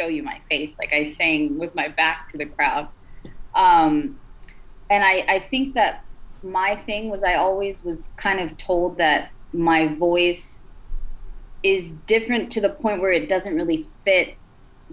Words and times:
show 0.00 0.08
you 0.08 0.22
my 0.22 0.40
face. 0.48 0.72
Like 0.78 0.92
I 0.92 1.04
sang 1.04 1.58
with 1.58 1.74
my 1.74 1.88
back 1.88 2.30
to 2.32 2.38
the 2.38 2.46
crowd. 2.46 2.88
Um, 3.54 4.18
and 4.88 5.04
I, 5.04 5.24
I 5.28 5.38
think 5.38 5.74
that 5.74 6.04
my 6.42 6.76
thing 6.86 7.10
was 7.10 7.22
I 7.22 7.34
always 7.34 7.84
was 7.84 8.08
kind 8.16 8.40
of 8.40 8.56
told 8.56 8.96
that 8.98 9.30
my 9.52 9.88
voice 9.94 10.60
is 11.62 11.92
different 12.06 12.50
to 12.52 12.60
the 12.60 12.70
point 12.70 13.00
where 13.00 13.10
it 13.10 13.28
doesn't 13.28 13.54
really 13.54 13.86
fit 14.04 14.36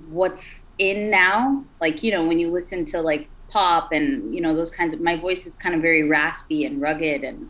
what's 0.09 0.63
in 0.77 1.09
now. 1.09 1.63
Like, 1.79 2.03
you 2.03 2.11
know, 2.11 2.27
when 2.27 2.39
you 2.39 2.51
listen 2.51 2.85
to 2.87 3.01
like 3.01 3.29
pop 3.49 3.93
and, 3.93 4.35
you 4.35 4.41
know, 4.41 4.53
those 4.55 4.69
kinds 4.69 4.93
of 4.93 4.99
my 4.99 5.15
voice 5.15 5.45
is 5.45 5.55
kind 5.55 5.73
of 5.73 5.81
very 5.81 6.03
raspy 6.03 6.65
and 6.65 6.81
rugged 6.81 7.23
and 7.23 7.49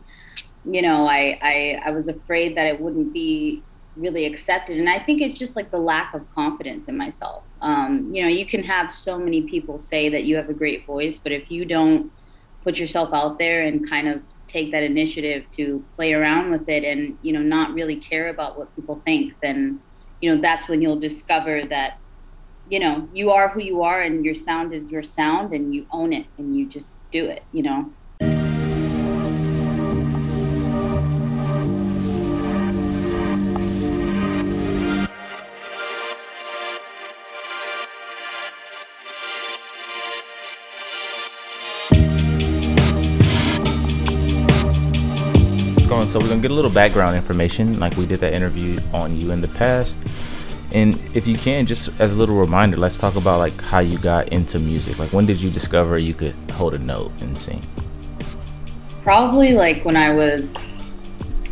you 0.64 0.82
know, 0.82 1.06
I 1.06 1.38
I, 1.40 1.82
I 1.86 1.90
was 1.92 2.08
afraid 2.08 2.56
that 2.56 2.66
it 2.66 2.80
wouldn't 2.80 3.12
be 3.12 3.62
really 3.98 4.26
accepted. 4.26 4.78
And 4.78 4.88
I 4.88 4.98
think 4.98 5.20
it's 5.20 5.38
just 5.38 5.56
like 5.56 5.70
the 5.70 5.78
lack 5.78 6.14
of 6.14 6.22
confidence 6.34 6.88
in 6.88 6.96
myself. 6.96 7.42
Um, 7.60 8.12
you 8.14 8.22
know, 8.22 8.28
you 8.28 8.46
can 8.46 8.62
have 8.62 8.90
so 8.90 9.18
many 9.18 9.42
people 9.42 9.78
say 9.78 10.08
that 10.08 10.24
you 10.24 10.36
have 10.36 10.48
a 10.48 10.54
great 10.54 10.86
voice, 10.86 11.18
but 11.22 11.32
if 11.32 11.50
you 11.50 11.64
don't 11.64 12.10
put 12.62 12.78
yourself 12.78 13.10
out 13.12 13.38
there 13.38 13.62
and 13.62 13.88
kind 13.88 14.08
of 14.08 14.22
take 14.46 14.70
that 14.72 14.82
initiative 14.82 15.44
to 15.52 15.84
play 15.92 16.14
around 16.14 16.50
with 16.50 16.68
it 16.68 16.84
and, 16.84 17.18
you 17.22 17.32
know, 17.32 17.42
not 17.42 17.74
really 17.74 17.96
care 17.96 18.28
about 18.28 18.58
what 18.58 18.74
people 18.74 19.00
think, 19.04 19.34
then, 19.42 19.80
you 20.20 20.34
know, 20.34 20.40
that's 20.40 20.68
when 20.68 20.80
you'll 20.80 20.98
discover 20.98 21.64
that, 21.66 21.98
you 22.70 22.78
know, 22.78 23.08
you 23.12 23.30
are 23.30 23.48
who 23.48 23.60
you 23.60 23.82
are 23.82 24.02
and 24.02 24.24
your 24.24 24.34
sound 24.34 24.72
is 24.72 24.86
your 24.86 25.02
sound 25.02 25.52
and 25.52 25.74
you 25.74 25.86
own 25.90 26.12
it 26.12 26.26
and 26.38 26.56
you 26.56 26.66
just 26.66 26.94
do 27.10 27.26
it, 27.26 27.42
you 27.52 27.62
know. 27.62 27.92
Gonna 46.38 46.48
get 46.48 46.52
a 46.52 46.54
little 46.54 46.70
background 46.70 47.16
information, 47.16 47.80
like 47.80 47.96
we 47.96 48.06
did 48.06 48.20
that 48.20 48.32
interview 48.32 48.78
on 48.92 49.20
you 49.20 49.32
in 49.32 49.40
the 49.40 49.48
past. 49.48 49.98
And 50.72 51.00
if 51.14 51.26
you 51.26 51.36
can, 51.36 51.66
just 51.66 51.90
as 51.98 52.12
a 52.12 52.14
little 52.14 52.36
reminder, 52.36 52.76
let's 52.76 52.96
talk 52.96 53.16
about 53.16 53.38
like 53.38 53.60
how 53.60 53.80
you 53.80 53.98
got 53.98 54.28
into 54.28 54.58
music. 54.60 54.98
Like 54.98 55.12
when 55.12 55.26
did 55.26 55.40
you 55.40 55.50
discover 55.50 55.98
you 55.98 56.14
could 56.14 56.34
hold 56.52 56.74
a 56.74 56.78
note 56.78 57.10
and 57.20 57.36
sing? 57.36 57.60
Probably 59.02 59.52
like 59.52 59.84
when 59.84 59.96
I 59.96 60.10
was, 60.12 60.90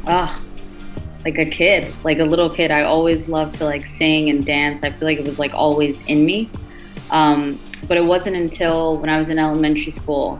ah, 0.07 0.41
like 1.25 1.39
a 1.39 1.47
kid, 1.47 1.93
like 2.05 2.21
a 2.21 2.25
little 2.25 2.51
kid. 2.51 2.71
I 2.71 2.85
always 2.85 3.27
loved 3.27 3.57
to 3.57 3.65
like 3.65 3.87
sing 3.87 4.31
and 4.31 4.47
dance. 4.47 4.85
I 4.85 4.93
feel 4.93 5.09
like 5.09 5.19
it 5.19 5.27
was 5.27 5.41
like 5.41 5.55
always 5.55 6.01
in 6.03 6.25
me. 6.25 6.49
Um, 7.11 7.59
but 7.89 7.97
it 7.97 8.05
wasn't 8.05 8.37
until 8.37 8.99
when 8.99 9.11
I 9.11 9.19
was 9.19 9.31
in 9.31 9.39
elementary 9.39 9.93
school 9.93 10.39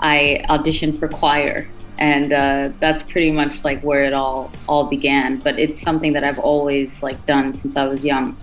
I 0.00 0.44
auditioned 0.48 0.98
for 0.98 1.08
choir 1.08 1.68
and 1.98 2.32
uh, 2.32 2.70
that's 2.80 3.02
pretty 3.10 3.32
much 3.32 3.64
like 3.64 3.80
where 3.82 4.04
it 4.04 4.12
all 4.12 4.50
all 4.68 4.84
began. 4.84 5.38
But 5.38 5.58
it's 5.58 5.80
something 5.80 6.12
that 6.12 6.24
i've 6.24 6.38
always 6.38 7.02
like 7.02 7.24
done 7.26 7.54
since 7.54 7.76
i 7.76 7.86
was 7.86 8.04
young. 8.04 8.36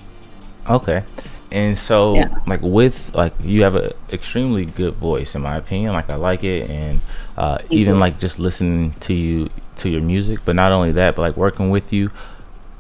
Okay. 0.69 1.03
And 1.51 1.77
so 1.77 2.15
yeah. 2.15 2.35
like 2.47 2.61
with 2.61 3.13
like 3.13 3.33
you 3.43 3.61
have 3.63 3.75
an 3.75 3.91
extremely 4.11 4.65
good 4.65 4.95
voice 4.95 5.35
in 5.35 5.41
my 5.41 5.57
opinion. 5.57 5.93
Like 5.93 6.09
i 6.09 6.15
like 6.15 6.43
it. 6.43 6.69
And 6.69 7.01
uh, 7.37 7.59
even 7.69 7.99
like 7.99 8.19
just 8.19 8.39
listening 8.39 8.93
to 9.01 9.13
you 9.13 9.49
to 9.77 9.89
your 9.89 10.01
music. 10.01 10.39
But 10.45 10.55
not 10.55 10.71
only 10.71 10.91
that 10.93 11.15
but 11.15 11.21
like 11.21 11.37
working 11.37 11.69
with 11.69 11.93
you 11.93 12.11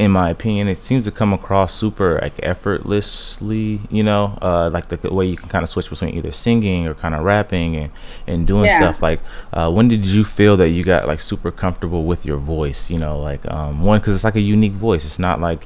in 0.03 0.11
my 0.11 0.29
opinion, 0.29 0.67
it 0.67 0.77
seems 0.77 1.05
to 1.05 1.11
come 1.11 1.33
across 1.33 1.73
super 1.73 2.19
like 2.21 2.33
effortlessly. 2.43 3.81
You 3.89 4.03
know, 4.03 4.37
uh, 4.41 4.69
like 4.71 4.89
the 4.89 5.13
way 5.13 5.25
you 5.25 5.37
can 5.37 5.49
kind 5.49 5.63
of 5.63 5.69
switch 5.69 5.89
between 5.89 6.15
either 6.15 6.31
singing 6.31 6.87
or 6.87 6.93
kind 6.93 7.15
of 7.15 7.23
rapping 7.23 7.75
and 7.75 7.91
and 8.27 8.45
doing 8.45 8.65
yeah. 8.65 8.79
stuff. 8.79 9.01
Like, 9.01 9.19
uh, 9.53 9.71
when 9.71 9.87
did 9.87 10.05
you 10.05 10.23
feel 10.23 10.57
that 10.57 10.69
you 10.69 10.83
got 10.83 11.07
like 11.07 11.19
super 11.19 11.51
comfortable 11.51 12.05
with 12.05 12.25
your 12.25 12.37
voice? 12.37 12.89
You 12.89 12.99
know, 12.99 13.19
like 13.19 13.49
um, 13.51 13.81
one 13.81 13.99
because 13.99 14.15
it's 14.15 14.23
like 14.23 14.35
a 14.35 14.41
unique 14.41 14.73
voice. 14.73 15.05
It's 15.05 15.19
not 15.19 15.41
like 15.41 15.65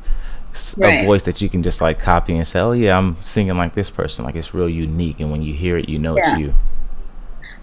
right. 0.77 1.03
a 1.03 1.05
voice 1.05 1.23
that 1.23 1.41
you 1.41 1.49
can 1.49 1.63
just 1.63 1.81
like 1.81 1.99
copy 1.99 2.35
and 2.35 2.47
say, 2.47 2.59
"Oh 2.59 2.71
yeah, 2.71 2.97
I'm 2.97 3.21
singing 3.21 3.57
like 3.57 3.73
this 3.73 3.89
person." 3.89 4.25
Like 4.25 4.35
it's 4.35 4.53
real 4.53 4.69
unique, 4.69 5.19
and 5.19 5.31
when 5.31 5.41
you 5.41 5.53
hear 5.53 5.77
it, 5.77 5.89
you 5.89 5.99
know 5.99 6.17
yeah. 6.17 6.31
it's 6.31 6.39
you. 6.39 6.53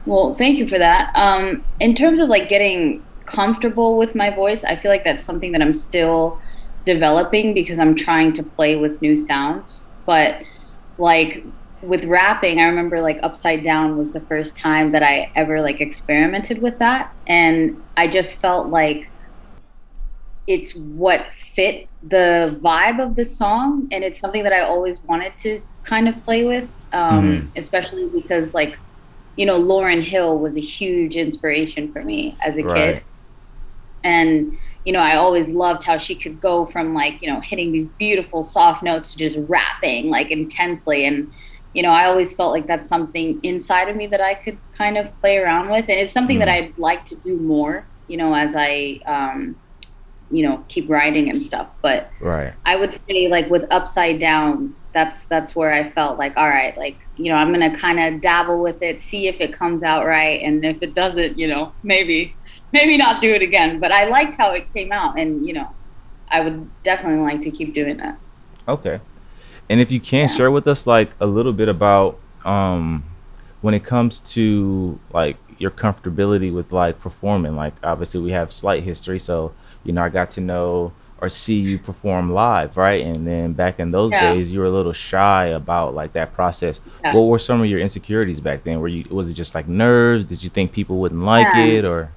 Well, 0.07 0.35
thank 0.35 0.59
you 0.59 0.69
for 0.69 0.79
that. 0.79 1.15
Um, 1.17 1.65
in 1.81 1.95
terms 1.95 2.21
of 2.21 2.29
like 2.29 2.49
getting 2.49 3.03
comfortable 3.27 3.97
with 3.97 4.15
my 4.15 4.31
voice, 4.31 4.65
I 4.65 4.77
feel 4.77 4.91
like 4.91 5.05
that's 5.05 5.25
something 5.25 5.53
that 5.53 5.63
I'm 5.63 5.75
still 5.75 6.39
developing 6.85 7.55
because 7.55 7.79
I'm 7.79 7.95
trying 7.95 8.33
to 8.35 8.43
play 8.43 8.77
with 8.77 9.01
new 9.01 9.17
sounds. 9.17 9.83
But 10.07 10.43
like 10.99 11.45
with 11.83 12.05
rapping, 12.05 12.61
I 12.61 12.65
remember 12.65 13.01
like 13.01 13.19
Upside 13.23 13.63
Down 13.65 13.97
was 13.97 14.13
the 14.13 14.21
first 14.21 14.57
time 14.57 14.93
that 14.93 15.03
I 15.03 15.31
ever 15.35 15.61
like 15.61 15.81
experimented 15.81 16.61
with 16.61 16.79
that. 16.79 17.15
And 17.27 17.83
I 17.97 18.09
just 18.09 18.41
felt 18.41 18.69
like 18.69 19.09
it's 20.47 20.75
what 20.75 21.27
fit 21.55 21.89
the 22.03 22.59
vibe 22.63 23.03
of 23.03 23.17
the 23.17 23.25
song. 23.25 23.89
And 23.91 24.05
it's 24.05 24.21
something 24.21 24.43
that 24.43 24.53
I 24.53 24.61
always 24.61 25.01
wanted 25.03 25.39
to 25.39 25.63
kind 25.85 26.09
of 26.09 26.23
play 26.23 26.45
with, 26.45 26.69
um, 26.93 27.25
mm-hmm. 27.25 27.59
especially 27.59 28.09
because 28.09 28.55
like, 28.55 28.79
you 29.37 29.47
know, 29.47 29.61
Lauryn 29.61 30.03
Hill 30.03 30.39
was 30.39 30.57
a 30.57 30.61
huge 30.61 31.17
inspiration 31.17 31.93
for 31.93 32.03
me 32.05 32.37
as 32.45 32.59
a 32.59 32.63
right. 32.63 32.97
kid. 32.97 33.05
And 34.05 34.59
you 34.85 34.93
know, 34.93 34.99
I 34.99 35.17
always 35.17 35.51
loved 35.51 35.83
how 35.83 35.99
she 35.99 36.15
could 36.15 36.41
go 36.41 36.67
from 36.67 36.95
like, 36.95 37.23
you 37.23 37.33
know, 37.33 37.41
hitting 37.41 37.73
these 37.73 37.87
beautiful 37.87 38.43
soft 38.43 38.83
notes 38.83 39.13
to 39.13 39.19
just 39.19 39.39
rapping 39.49 40.11
like 40.11 40.31
intensely. 40.31 41.07
And, 41.07 41.33
you 41.73 41.83
know, 41.83 41.91
I 41.91 42.07
always 42.07 42.33
felt 42.35 42.53
like 42.53 42.67
that's 42.67 42.89
something 42.89 43.41
inside 43.43 43.89
of 43.89 43.97
me 43.97 44.07
that 44.09 44.21
I 44.21 44.35
could 44.35 44.59
kind 44.75 44.99
of 44.99 45.09
play 45.21 45.39
around 45.39 45.71
with. 45.71 45.89
And 45.89 45.99
it's 45.99 46.13
something 46.13 46.39
that 46.39 46.49
I'd 46.49 46.77
like 46.79 47.09
to 47.09 47.17
do 47.17 47.37
more, 47.37 47.87
you 48.09 48.19
know, 48.19 48.35
as 48.35 48.55
I, 48.57 49.01
um, 49.07 49.57
you 50.31 50.47
know, 50.47 50.63
keep 50.69 50.89
writing 50.91 51.31
and 51.31 51.39
stuff. 51.39 51.69
But 51.81 52.11
right. 52.21 52.53
I 52.67 52.77
would 52.77 52.99
say 53.09 53.29
like 53.29 53.49
with 53.49 53.65
Upside 53.71 54.21
Down, 54.21 54.77
that's 54.93 55.25
that's 55.25 55.57
where 55.57 55.73
I 55.73 55.91
felt 55.91 56.19
like, 56.19 56.37
all 56.37 56.49
right, 56.49 56.77
like, 56.77 56.99
you 57.17 57.33
know, 57.33 57.37
I'm 57.37 57.53
gonna 57.53 57.77
kind 57.77 57.99
of 57.99 58.21
dabble 58.21 58.63
with 58.63 58.83
it, 58.83 59.03
see 59.03 59.29
if 59.29 59.41
it 59.41 59.53
comes 59.53 59.83
out 59.83 60.07
right. 60.07 60.41
And 60.43 60.65
if 60.65 60.83
it 60.83 60.95
doesn't, 60.95 61.39
you 61.39 61.49
know, 61.49 61.73
maybe 61.83 62.35
maybe 62.75 62.99
not 62.99 63.23
do 63.23 63.33
it 63.33 63.41
again. 63.41 63.81
But 63.81 63.91
I 63.91 64.05
liked 64.05 64.35
how 64.37 64.51
it 64.51 64.71
came 64.75 64.93
out, 64.93 65.19
and 65.19 65.47
you 65.47 65.55
know, 65.55 65.71
I 66.29 66.43
would 66.43 66.69
definitely 66.83 67.21
like 67.21 67.41
to 67.43 67.51
keep 67.51 67.73
doing 67.73 67.97
that. 67.97 68.19
Okay, 68.69 69.01
and 69.71 69.81
if 69.81 69.91
you 69.91 70.01
can 70.01 70.29
yeah. 70.29 70.35
share 70.35 70.51
with 70.51 70.69
us 70.69 70.87
like 70.87 71.13
a 71.21 71.27
little 71.27 71.55
bit 71.55 71.69
about 71.69 72.21
um, 72.45 73.05
when 73.63 73.73
it 73.73 73.85
comes 73.85 74.21
to 74.21 75.01
like 75.15 75.39
your 75.59 75.71
comfortability 75.71 76.53
with 76.53 76.73
like 76.73 77.01
performing. 77.01 77.57
Like 77.57 77.75
obviously 77.83 78.21
we 78.21 78.33
have 78.33 78.53
slight 78.53 78.83
history, 78.83 79.19
so 79.19 79.53
you 79.85 79.93
know 79.93 80.03
I 80.03 80.09
got 80.09 80.31
to 80.31 80.41
know 80.41 80.93
or 81.19 81.29
see 81.29 81.55
you 81.55 81.79
perform 81.79 82.33
live, 82.33 82.77
right? 82.77 83.05
And 83.05 83.27
then 83.27 83.53
back 83.53 83.79
in 83.79 83.91
those 83.91 84.11
yeah. 84.11 84.35
days, 84.35 84.53
you 84.53 84.61
were 84.61 84.67
a 84.67 84.71
little 84.71 84.93
shy 84.93 85.47
about 85.47 85.95
like 85.95 86.13
that 86.15 86.35
process. 86.35 86.81
Yeah. 87.03 87.15
What 87.15 87.23
were 87.23 87.39
some 87.39 87.61
of 87.61 87.67
your 87.67 87.81
insecurities 87.81 88.41
back 88.41 88.65
then? 88.65 88.81
Were 88.81 88.89
you 88.89 89.05
was 89.11 89.31
it 89.31 89.35
just 89.35 89.55
like 89.55 89.69
nerves? 89.69 90.25
Did 90.25 90.43
you 90.43 90.51
think 90.51 90.73
people 90.73 90.99
wouldn't 90.99 91.23
like 91.23 91.47
yeah. 91.55 91.65
it 91.65 91.85
or? 91.85 92.13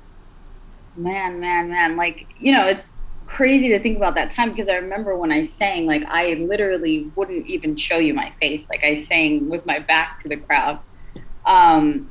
Man, 0.97 1.39
man, 1.39 1.69
man. 1.69 1.95
Like, 1.95 2.27
you 2.39 2.51
know, 2.51 2.65
it's 2.65 2.93
crazy 3.25 3.69
to 3.69 3.79
think 3.79 3.97
about 3.97 4.15
that 4.15 4.31
time 4.31 4.49
because 4.49 4.69
I 4.69 4.75
remember 4.75 5.15
when 5.15 5.31
I 5.31 5.43
sang, 5.43 5.85
like, 5.85 6.03
I 6.05 6.33
literally 6.35 7.11
wouldn't 7.15 7.47
even 7.47 7.75
show 7.75 7.97
you 7.97 8.13
my 8.13 8.31
face. 8.39 8.65
Like, 8.69 8.83
I 8.83 8.95
sang 8.95 9.49
with 9.49 9.65
my 9.65 9.79
back 9.79 10.21
to 10.23 10.29
the 10.29 10.37
crowd. 10.37 10.79
Um, 11.45 12.09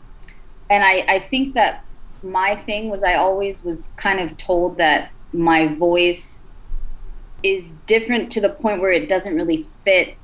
and 0.70 0.84
I, 0.84 1.04
I 1.08 1.18
think 1.20 1.54
that 1.54 1.84
my 2.22 2.56
thing 2.56 2.90
was 2.90 3.02
I 3.02 3.14
always 3.14 3.62
was 3.62 3.88
kind 3.96 4.20
of 4.20 4.36
told 4.36 4.78
that 4.78 5.10
my 5.32 5.68
voice 5.74 6.40
is 7.42 7.64
different 7.86 8.32
to 8.32 8.40
the 8.40 8.48
point 8.48 8.80
where 8.80 8.90
it 8.90 9.08
doesn't 9.08 9.34
really 9.34 9.66
fit 9.84 10.16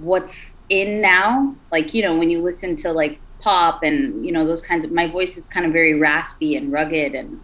what's 0.00 0.54
in 0.68 1.00
now. 1.00 1.54
Like, 1.70 1.94
you 1.94 2.02
know, 2.02 2.18
when 2.18 2.30
you 2.30 2.40
listen 2.42 2.76
to 2.76 2.92
like 2.92 3.20
pop 3.40 3.82
and, 3.82 4.24
you 4.24 4.32
know, 4.32 4.46
those 4.46 4.62
kinds 4.62 4.84
of, 4.84 4.92
my 4.92 5.06
voice 5.06 5.36
is 5.36 5.46
kind 5.46 5.66
of 5.66 5.72
very 5.72 5.94
raspy 5.94 6.56
and 6.56 6.72
rugged 6.72 7.14
and, 7.14 7.40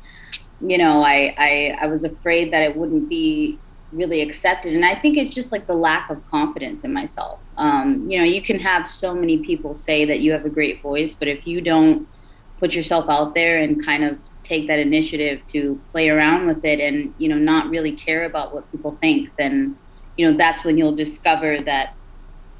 you 0.60 0.78
know, 0.78 1.02
I, 1.02 1.34
I, 1.38 1.78
I 1.82 1.86
was 1.86 2.04
afraid 2.04 2.52
that 2.52 2.62
it 2.62 2.76
wouldn't 2.76 3.08
be 3.08 3.58
really 3.92 4.20
accepted. 4.22 4.74
And 4.74 4.84
I 4.84 4.94
think 4.94 5.16
it's 5.16 5.34
just 5.34 5.52
like 5.52 5.66
the 5.66 5.74
lack 5.74 6.10
of 6.10 6.28
confidence 6.30 6.84
in 6.84 6.92
myself. 6.92 7.40
Um, 7.56 8.08
you 8.08 8.18
know, 8.18 8.24
you 8.24 8.42
can 8.42 8.58
have 8.60 8.86
so 8.86 9.14
many 9.14 9.38
people 9.38 9.74
say 9.74 10.04
that 10.04 10.20
you 10.20 10.32
have 10.32 10.44
a 10.44 10.50
great 10.50 10.80
voice, 10.80 11.14
but 11.14 11.28
if 11.28 11.46
you 11.46 11.60
don't 11.60 12.06
put 12.58 12.74
yourself 12.74 13.08
out 13.08 13.34
there 13.34 13.58
and 13.58 13.84
kind 13.84 14.04
of 14.04 14.18
take 14.42 14.66
that 14.68 14.78
initiative 14.78 15.40
to 15.48 15.80
play 15.88 16.08
around 16.08 16.46
with 16.46 16.64
it 16.64 16.80
and, 16.80 17.12
you 17.18 17.28
know, 17.28 17.36
not 17.36 17.68
really 17.68 17.92
care 17.92 18.24
about 18.24 18.54
what 18.54 18.70
people 18.70 18.96
think, 19.00 19.30
then, 19.38 19.76
you 20.16 20.30
know, 20.30 20.36
that's 20.36 20.64
when 20.64 20.78
you'll 20.78 20.94
discover 20.94 21.60
that, 21.62 21.94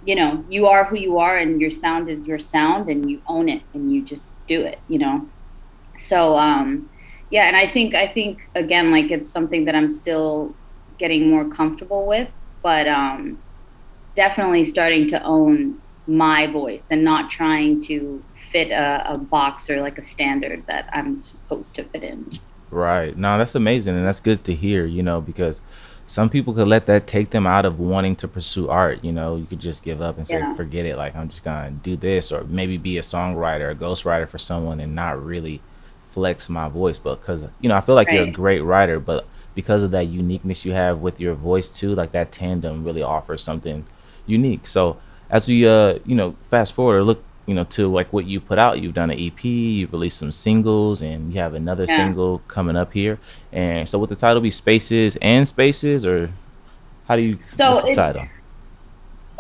you 0.05 0.15
know, 0.15 0.45
you 0.49 0.67
are 0.67 0.85
who 0.85 0.97
you 0.97 1.19
are 1.19 1.37
and 1.37 1.61
your 1.61 1.71
sound 1.71 2.09
is 2.09 2.23
your 2.23 2.39
sound 2.39 2.89
and 2.89 3.11
you 3.11 3.23
own 3.29 3.49
it 3.49 3.63
and 3.75 3.93
you 3.93 4.03
just 4.03 4.31
do 4.47 4.61
it, 4.61 4.79
you 4.89 4.99
know? 4.99 5.29
So, 5.99 6.37
um, 6.37 6.90
yeah 7.31 7.45
and 7.45 7.57
i 7.57 7.67
think 7.67 7.95
i 7.95 8.07
think 8.07 8.49
again 8.55 8.91
like 8.91 9.11
it's 9.11 9.31
something 9.31 9.65
that 9.65 9.75
i'm 9.75 9.91
still 9.91 10.55
getting 10.99 11.31
more 11.31 11.49
comfortable 11.49 12.07
with 12.07 12.29
but 12.63 12.87
um 12.87 13.39
definitely 14.15 14.65
starting 14.65 15.09
to 15.09 15.23
own 15.23 15.81
my 16.07 16.47
voice 16.47 16.89
and 16.91 17.05
not 17.05 17.31
trying 17.31 17.81
to 17.81 18.23
fit 18.51 18.71
a, 18.71 19.15
a 19.15 19.19
box 19.19 19.71
or 19.71 19.81
like 19.81 19.99
a 19.99 20.05
standard 20.05 20.65
that 20.67 20.89
I'm 20.93 21.21
supposed 21.21 21.75
to 21.77 21.85
fit 21.85 22.03
in. 22.03 22.29
Right. 22.71 23.17
No, 23.17 23.39
that's 23.39 23.55
amazing 23.55 23.97
and 23.97 24.07
that's 24.07 24.21
good 24.21 24.45
to 24.45 24.55
hear, 24.55 24.85
you 24.85 25.03
know, 25.03 25.21
because 25.21 25.61
some 26.07 26.29
people 26.29 26.53
could 26.53 26.67
let 26.67 26.87
that 26.87 27.07
take 27.07 27.31
them 27.31 27.47
out 27.47 27.65
of 27.65 27.79
wanting 27.79 28.17
to 28.17 28.29
pursue 28.29 28.69
art. 28.69 29.05
You 29.05 29.13
know, 29.13 29.37
you 29.37 29.47
could 29.47 29.61
just 29.61 29.85
give 29.85 30.03
up 30.03 30.17
and 30.17 30.27
say, 30.27 30.39
yeah. 30.39 30.55
forget 30.55 30.85
it. 30.85 30.97
Like, 30.97 31.15
I'm 31.15 31.29
just 31.29 31.45
going 31.45 31.67
to 31.67 31.71
do 31.83 31.97
this, 31.97 32.33
or 32.33 32.43
maybe 32.45 32.77
be 32.77 32.99
a 32.99 33.03
songwriter, 33.03 33.71
a 33.71 33.75
ghostwriter 33.77 34.29
for 34.29 34.39
someone 34.39 34.81
and 34.81 34.95
not 34.95 35.25
really 35.25 35.63
flex 36.13 36.49
my 36.49 36.69
voice. 36.69 36.99
But 36.99 37.21
because, 37.21 37.47
you 37.61 37.69
know, 37.69 37.77
I 37.77 37.81
feel 37.81 37.95
like 37.95 38.09
right. 38.09 38.17
you're 38.17 38.25
a 38.25 38.31
great 38.31 38.61
writer, 38.61 39.01
but 39.01 39.27
because 39.55 39.83
of 39.83 39.91
that 39.91 40.07
uniqueness 40.07 40.65
you 40.65 40.73
have 40.73 41.01
with 41.01 41.21
your 41.21 41.35
voice 41.35 41.71
too, 41.71 41.95
like 41.95 42.13
that 42.13 42.33
tandem 42.33 42.85
really 42.85 43.03
offers 43.03 43.43
something 43.43 43.87
unique. 44.27 44.67
So, 44.67 44.99
as 45.29 45.47
we, 45.47 45.67
uh, 45.67 45.99
you 46.05 46.17
know, 46.17 46.37
fast 46.51 46.73
forward 46.73 46.97
or 46.97 47.05
look 47.05 47.23
you 47.51 47.57
know, 47.57 47.65
to 47.65 47.91
like 47.91 48.13
what 48.13 48.27
you 48.27 48.41
put 48.41 48.61
out. 48.61 48.81
You've 48.81 48.95
done 48.95 49.11
an 49.11 49.19
EP, 49.19 49.45
you've 49.45 49.93
released 49.93 50.19
some 50.19 50.31
singles, 50.31 51.03
and 51.03 51.33
you 51.35 51.41
have 51.41 51.55
another 51.55 51.85
yeah. 51.89 51.97
single 51.97 52.39
coming 52.47 52.77
up 52.77 52.93
here. 52.93 53.19
And 53.51 53.89
so, 53.89 53.99
would 53.99 54.09
the 54.09 54.15
title 54.15 54.41
be 54.41 54.53
Spaces 54.53 55.17
and 55.21 55.49
Spaces, 55.49 56.07
or 56.07 56.33
how 57.09 57.17
do 57.17 57.23
you? 57.23 57.41
So 57.49 57.83
the 57.85 57.93
title? 57.93 58.29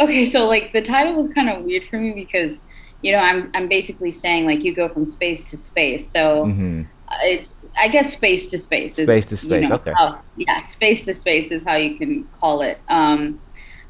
Okay, 0.01 0.27
so 0.27 0.49
like 0.49 0.73
the 0.73 0.83
title 0.83 1.15
was 1.15 1.29
kind 1.29 1.49
of 1.51 1.63
weird 1.63 1.85
for 1.89 2.01
me 2.01 2.11
because, 2.11 2.59
you 3.03 3.13
know, 3.13 3.19
I'm 3.19 3.51
I'm 3.55 3.69
basically 3.69 4.11
saying 4.11 4.47
like 4.47 4.65
you 4.65 4.75
go 4.75 4.89
from 4.89 5.07
space 5.07 5.45
to 5.45 5.57
space. 5.57 6.11
So 6.11 6.47
mm-hmm. 6.47 6.83
it's 7.23 7.57
I 7.79 7.89
guess 7.89 8.13
space 8.13 8.49
to 8.49 8.59
space. 8.59 8.99
Is, 8.99 9.05
space 9.05 9.25
to 9.27 9.37
space. 9.37 9.63
You 9.63 9.69
know, 9.69 9.75
okay. 9.77 9.93
How, 9.97 10.21
yeah, 10.37 10.65
space 10.65 11.05
to 11.07 11.15
space 11.15 11.51
is 11.51 11.63
how 11.65 11.77
you 11.77 11.97
can 11.97 12.29
call 12.39 12.63
it. 12.63 12.79
Um, 12.89 13.41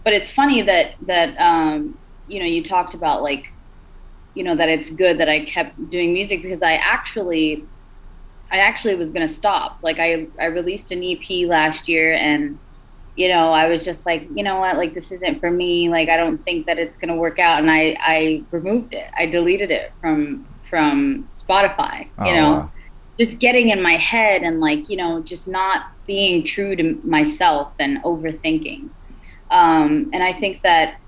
but 0.05 0.13
it's 0.13 0.31
funny 0.31 0.63
that 0.63 0.95
that 1.03 1.37
um, 1.41 1.99
you 2.29 2.39
know 2.39 2.47
you 2.47 2.63
talked 2.63 2.95
about 2.95 3.23
like 3.23 3.53
you 4.35 4.45
know 4.45 4.55
that 4.55 4.69
it's 4.69 4.91
good 4.91 5.19
that 5.19 5.29
I 5.29 5.45
kept 5.45 5.91
doing 5.91 6.13
music 6.13 6.43
because 6.43 6.63
I 6.63 6.75
actually 6.75 7.65
I 8.51 8.59
actually 8.59 8.95
was 8.95 9.11
going 9.11 9.27
to 9.27 9.33
stop. 9.33 9.79
Like 9.83 9.99
I 9.99 10.27
I 10.39 10.47
released 10.47 10.93
an 10.93 11.03
EP 11.03 11.49
last 11.49 11.89
year 11.89 12.15
and 12.15 12.59
you 13.17 13.29
know, 13.29 13.53
I 13.53 13.69
was 13.69 13.85
just 13.85 14.07
like, 14.07 14.29
you 14.35 14.43
know 14.43 14.61
what, 14.61 14.77
like 14.77 14.95
this 14.95 15.13
isn't 15.13 15.41
for 15.41 15.51
me. 15.51 15.89
Like 15.89 16.09
I 16.09 16.17
don't 16.17 16.39
think 16.39 16.67
that 16.67 16.79
it's 16.79 16.97
going 16.97 17.09
to 17.09 17.15
work 17.15 17.39
out 17.39 17.61
and 17.61 17.71
I 17.71 17.97
I 17.99 18.43
removed 18.51 18.95
it. 18.95 19.11
I 19.17 19.27
deleted 19.27 19.71
it 19.71 19.93
from 20.01 20.47
from 20.69 21.29
Spotify, 21.33 22.05
you 22.05 22.11
oh, 22.19 22.35
know. 22.35 22.51
Wow. 22.51 22.73
Just 23.19 23.39
getting 23.39 23.69
in 23.69 23.83
my 23.83 23.97
head 23.97 24.43
and 24.43 24.61
like, 24.61 24.89
you 24.89 24.97
know, 24.97 25.21
just 25.21 25.47
not 25.47 25.93
being 26.07 26.45
true 26.45 26.75
to 26.77 26.99
myself 27.05 27.73
and 27.79 28.03
overthinking. 28.03 28.89
Um 29.51 30.11
and 30.13 30.23
I 30.23 30.33
think 30.33 30.63
that 30.63 31.01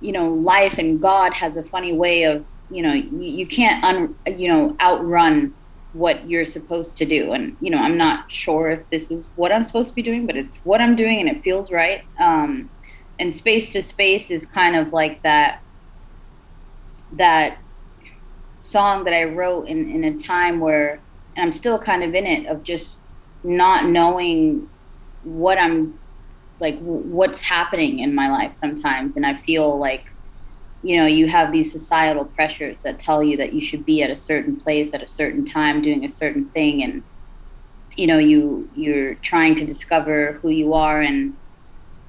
you 0.00 0.12
know, 0.12 0.28
life 0.34 0.78
and 0.78 1.00
God 1.00 1.32
has 1.32 1.56
a 1.56 1.62
funny 1.62 1.94
way 1.94 2.24
of 2.24 2.44
you 2.70 2.82
know 2.82 2.92
you, 2.92 3.20
you 3.20 3.46
can't 3.46 3.82
un, 3.84 4.14
you 4.26 4.48
know 4.48 4.76
outrun 4.80 5.54
what 5.96 6.28
you're 6.28 6.44
supposed 6.44 6.96
to 6.98 7.06
do. 7.06 7.32
And 7.32 7.56
you 7.60 7.70
know 7.70 7.78
i'm 7.78 7.96
not 7.96 8.30
sure 8.30 8.70
if 8.70 8.90
this 8.90 9.10
is 9.10 9.30
what 9.36 9.52
i'm 9.52 9.64
supposed 9.64 9.90
to 9.90 9.94
be 9.94 10.02
doing 10.02 10.26
but 10.26 10.36
it's 10.36 10.56
what 10.58 10.80
i'm 10.80 10.96
doing 10.96 11.20
and 11.20 11.28
it 11.28 11.42
feels 11.42 11.72
right. 11.72 12.04
Um, 12.18 12.70
and 13.18 13.32
space 13.32 13.70
to 13.70 13.82
space 13.82 14.30
is 14.30 14.44
kind 14.46 14.76
of 14.76 14.92
like 14.92 15.22
that 15.22 15.62
that 17.12 17.58
song 18.58 19.04
that 19.04 19.14
i 19.14 19.24
wrote 19.24 19.68
in 19.68 19.90
in 19.90 20.04
a 20.04 20.18
time 20.18 20.60
where 20.60 21.00
and 21.36 21.44
i'm 21.44 21.52
still 21.52 21.78
kind 21.78 22.02
of 22.02 22.14
in 22.14 22.26
it 22.26 22.46
of 22.46 22.62
just 22.62 22.96
not 23.44 23.86
knowing 23.86 24.68
what 25.22 25.58
i'm 25.58 25.98
like 26.60 26.78
what's 26.80 27.40
happening 27.40 27.98
in 28.00 28.14
my 28.14 28.30
life 28.30 28.54
sometimes. 28.54 29.16
And 29.16 29.26
i 29.26 29.34
feel 29.34 29.78
like 29.78 30.04
you 30.86 30.96
know 30.96 31.06
you 31.06 31.26
have 31.26 31.50
these 31.50 31.72
societal 31.72 32.24
pressures 32.24 32.80
that 32.82 33.00
tell 33.00 33.20
you 33.20 33.36
that 33.36 33.52
you 33.52 33.60
should 33.60 33.84
be 33.84 34.04
at 34.04 34.10
a 34.10 34.14
certain 34.16 34.54
place 34.54 34.94
at 34.94 35.02
a 35.02 35.06
certain 35.06 35.44
time 35.44 35.82
doing 35.82 36.04
a 36.04 36.10
certain 36.10 36.44
thing. 36.50 36.84
And 36.84 37.02
you 37.96 38.06
know 38.06 38.18
you 38.18 38.70
you're 38.76 39.14
trying 39.16 39.56
to 39.56 39.66
discover 39.66 40.34
who 40.34 40.50
you 40.50 40.74
are 40.74 41.02
and 41.02 41.36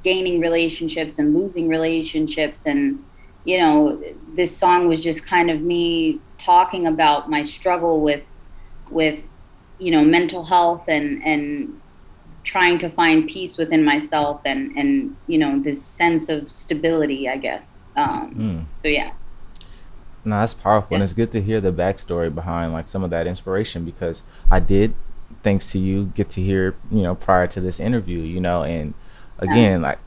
gaining 0.04 0.40
relationships 0.40 1.18
and 1.18 1.34
losing 1.34 1.68
relationships. 1.68 2.68
And 2.68 3.04
you 3.46 3.58
know 3.60 4.00
this 4.36 4.56
song 4.56 4.88
was 4.88 5.02
just 5.02 5.26
kind 5.26 5.50
of 5.50 5.62
me 5.62 6.22
talking 6.38 6.86
about 6.86 7.32
my 7.32 7.42
struggle 7.42 8.02
with 8.02 8.22
with 8.92 9.24
you 9.80 9.90
know 9.90 10.04
mental 10.04 10.44
health 10.44 10.84
and 10.88 11.24
and 11.24 11.82
trying 12.44 12.78
to 12.78 12.90
find 12.90 13.28
peace 13.28 13.58
within 13.58 13.84
myself 13.84 14.40
and 14.46 14.72
and 14.78 15.16
you 15.26 15.40
know 15.40 15.60
this 15.60 15.84
sense 15.84 16.30
of 16.30 16.50
stability 16.56 17.28
i 17.28 17.36
guess 17.36 17.80
um, 17.98 18.36
mm. 18.36 18.66
So 18.82 18.88
yeah. 18.88 19.12
No, 20.24 20.40
that's 20.42 20.54
powerful, 20.54 20.90
yeah. 20.92 20.96
and 20.96 21.04
it's 21.04 21.14
good 21.14 21.32
to 21.32 21.42
hear 21.42 21.60
the 21.60 21.72
backstory 21.72 22.34
behind 22.34 22.74
like 22.74 22.88
some 22.88 23.04
of 23.04 23.10
that 23.10 23.28
inspiration 23.28 23.86
because 23.86 24.22
I 24.52 24.60
did, 24.60 24.94
thanks 25.42 25.72
to 25.72 25.80
you, 25.80 26.12
get 26.16 26.30
to 26.32 26.42
hear 26.42 26.76
you 26.92 27.02
know 27.02 27.16
prior 27.16 27.48
to 27.48 27.62
this 27.62 27.80
interview, 27.80 28.20
you 28.20 28.40
know, 28.40 28.64
and 28.64 28.94
again 29.40 29.82
yeah. 29.82 29.90
like 29.90 30.00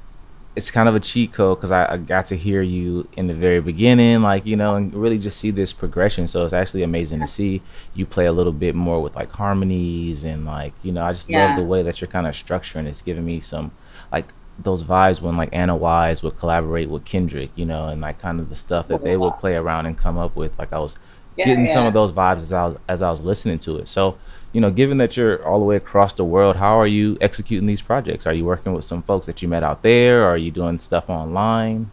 it's 0.56 0.70
kind 0.70 0.88
of 0.88 0.96
a 0.96 1.00
cheat 1.00 1.32
code 1.32 1.58
because 1.58 1.70
I, 1.70 1.92
I, 1.92 1.96
got 1.96 2.26
to 2.26 2.36
hear 2.36 2.60
you 2.60 3.08
in 3.16 3.28
the 3.28 3.34
very 3.34 3.60
beginning, 3.60 4.20
like 4.20 4.44
you 4.44 4.56
know, 4.56 4.74
and 4.74 4.92
really 4.92 5.18
just 5.18 5.38
see 5.38 5.50
this 5.50 5.72
progression. 5.72 6.26
So 6.26 6.44
it's 6.44 6.52
actually 6.52 6.82
amazing 6.82 7.20
to 7.20 7.26
see 7.26 7.62
you 7.94 8.04
play 8.04 8.26
a 8.26 8.32
little 8.32 8.52
bit 8.52 8.74
more 8.74 9.00
with 9.00 9.14
like 9.14 9.30
harmonies 9.30 10.24
and 10.24 10.44
like 10.44 10.74
you 10.82 10.92
know, 10.92 11.04
I 11.04 11.12
just 11.12 11.30
yeah. 11.30 11.46
love 11.46 11.56
the 11.56 11.64
way 11.64 11.82
that 11.82 12.00
you're 12.00 12.08
kind 12.08 12.26
of 12.26 12.34
structuring. 12.34 12.86
It's 12.86 13.00
giving 13.00 13.24
me 13.24 13.40
some 13.40 13.70
like 14.10 14.26
those 14.62 14.84
vibes 14.84 15.20
when 15.20 15.36
like 15.36 15.50
Anna 15.52 15.76
Wise 15.76 16.22
would 16.22 16.38
collaborate 16.38 16.88
with 16.88 17.04
Kendrick, 17.04 17.50
you 17.54 17.64
know, 17.64 17.88
and 17.88 18.00
like 18.00 18.18
kind 18.20 18.40
of 18.40 18.48
the 18.48 18.56
stuff 18.56 18.88
that 18.88 19.02
they 19.02 19.16
would 19.16 19.34
play 19.38 19.54
around 19.54 19.86
and 19.86 19.96
come 19.96 20.18
up 20.18 20.36
with. 20.36 20.58
Like 20.58 20.72
I 20.72 20.78
was 20.78 20.96
yeah, 21.36 21.46
getting 21.46 21.66
yeah. 21.66 21.72
some 21.72 21.86
of 21.86 21.94
those 21.94 22.12
vibes 22.12 22.38
as 22.38 22.52
I 22.52 22.66
was 22.66 22.76
as 22.88 23.02
I 23.02 23.10
was 23.10 23.20
listening 23.20 23.58
to 23.60 23.78
it. 23.78 23.88
So, 23.88 24.16
you 24.52 24.60
know, 24.60 24.70
given 24.70 24.98
that 24.98 25.16
you're 25.16 25.44
all 25.46 25.58
the 25.58 25.64
way 25.64 25.76
across 25.76 26.12
the 26.12 26.24
world, 26.24 26.56
how 26.56 26.78
are 26.78 26.86
you 26.86 27.16
executing 27.20 27.66
these 27.66 27.82
projects? 27.82 28.26
Are 28.26 28.34
you 28.34 28.44
working 28.44 28.72
with 28.72 28.84
some 28.84 29.02
folks 29.02 29.26
that 29.26 29.42
you 29.42 29.48
met 29.48 29.62
out 29.62 29.82
there? 29.82 30.24
Or 30.24 30.30
are 30.30 30.38
you 30.38 30.50
doing 30.50 30.78
stuff 30.78 31.08
online? 31.08 31.90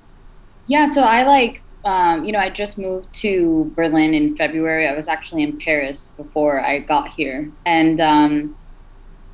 Yeah, 0.67 0.87
so 0.87 1.01
I 1.01 1.23
like 1.23 1.61
um, 1.85 2.25
you 2.25 2.33
know, 2.33 2.39
I 2.39 2.49
just 2.49 2.77
moved 2.77 3.13
to 3.13 3.71
Berlin 3.73 4.13
in 4.13 4.35
February. 4.35 4.87
I 4.87 4.95
was 4.95 5.07
actually 5.07 5.43
in 5.43 5.57
Paris 5.57 6.09
before 6.17 6.59
I 6.59 6.79
got 6.79 7.11
here, 7.11 7.49
and 7.65 8.01
um, 8.01 8.57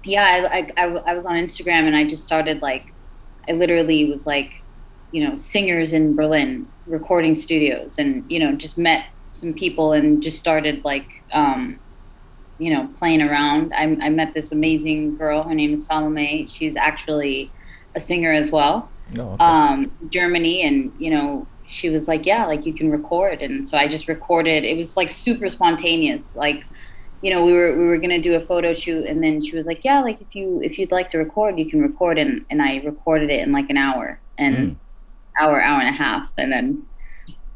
yeah, 0.03 0.47
I, 0.51 0.71
I, 0.77 0.85
I 0.85 1.13
was 1.13 1.25
on 1.25 1.35
Instagram 1.35 1.87
and 1.87 1.95
I 1.95 2.05
just 2.05 2.23
started 2.23 2.61
like 2.61 2.92
I 3.47 3.53
literally 3.53 4.05
was 4.05 4.25
like, 4.25 4.61
you 5.11 5.27
know, 5.27 5.35
singers 5.37 5.93
in 5.93 6.15
Berlin, 6.15 6.67
recording 6.87 7.35
studios, 7.35 7.95
and 7.97 8.29
you 8.31 8.39
know, 8.39 8.53
just 8.53 8.77
met 8.77 9.05
some 9.31 9.53
people 9.53 9.93
and 9.93 10.21
just 10.21 10.39
started 10.39 10.83
like, 10.83 11.05
um, 11.31 11.79
you 12.57 12.73
know, 12.73 12.87
playing 12.97 13.21
around. 13.21 13.73
I, 13.73 13.97
I 14.01 14.09
met 14.09 14.33
this 14.33 14.51
amazing 14.51 15.17
girl. 15.17 15.43
Her 15.43 15.55
name 15.55 15.73
is 15.73 15.85
Salome. 15.85 16.47
She's 16.51 16.75
actually 16.75 17.51
a 17.95 17.99
singer 17.99 18.31
as 18.31 18.51
well. 18.51 18.89
Oh, 19.17 19.33
okay. 19.33 19.43
um, 19.43 19.91
Germany, 20.09 20.63
and 20.63 20.91
you 20.97 21.11
know, 21.11 21.45
she 21.67 21.89
was 21.89 22.07
like, 22.07 22.25
yeah, 22.25 22.45
like 22.45 22.65
you 22.65 22.73
can 22.73 22.89
record, 22.89 23.41
and 23.41 23.67
so 23.67 23.77
I 23.77 23.87
just 23.87 24.07
recorded. 24.07 24.63
It 24.63 24.77
was 24.77 24.97
like 24.97 25.11
super 25.11 25.49
spontaneous, 25.49 26.35
like 26.35 26.63
you 27.23 27.33
know, 27.33 27.45
we 27.45 27.53
were 27.53 27.73
we 27.77 27.85
were 27.85 27.97
gonna 27.97 28.21
do 28.21 28.35
a 28.35 28.41
photo 28.41 28.73
shoot, 28.73 29.05
and 29.05 29.23
then 29.23 29.41
she 29.41 29.55
was 29.55 29.65
like, 29.65 29.85
"Yeah, 29.85 30.01
like 30.01 30.19
if 30.21 30.35
you 30.35 30.61
if 30.61 30.77
you'd 30.77 30.91
like 30.91 31.09
to 31.11 31.17
record, 31.17 31.57
you 31.57 31.69
can 31.69 31.81
record." 31.81 32.17
And 32.17 32.45
and 32.49 32.61
I 32.61 32.81
recorded 32.83 33.29
it 33.29 33.39
in 33.39 33.53
like 33.53 33.69
an 33.69 33.77
hour 33.77 34.19
and 34.37 34.55
mm. 34.57 34.75
hour 35.39 35.61
hour 35.61 35.79
and 35.79 35.87
a 35.87 35.97
half, 35.97 36.29
and 36.37 36.51
then 36.51 36.85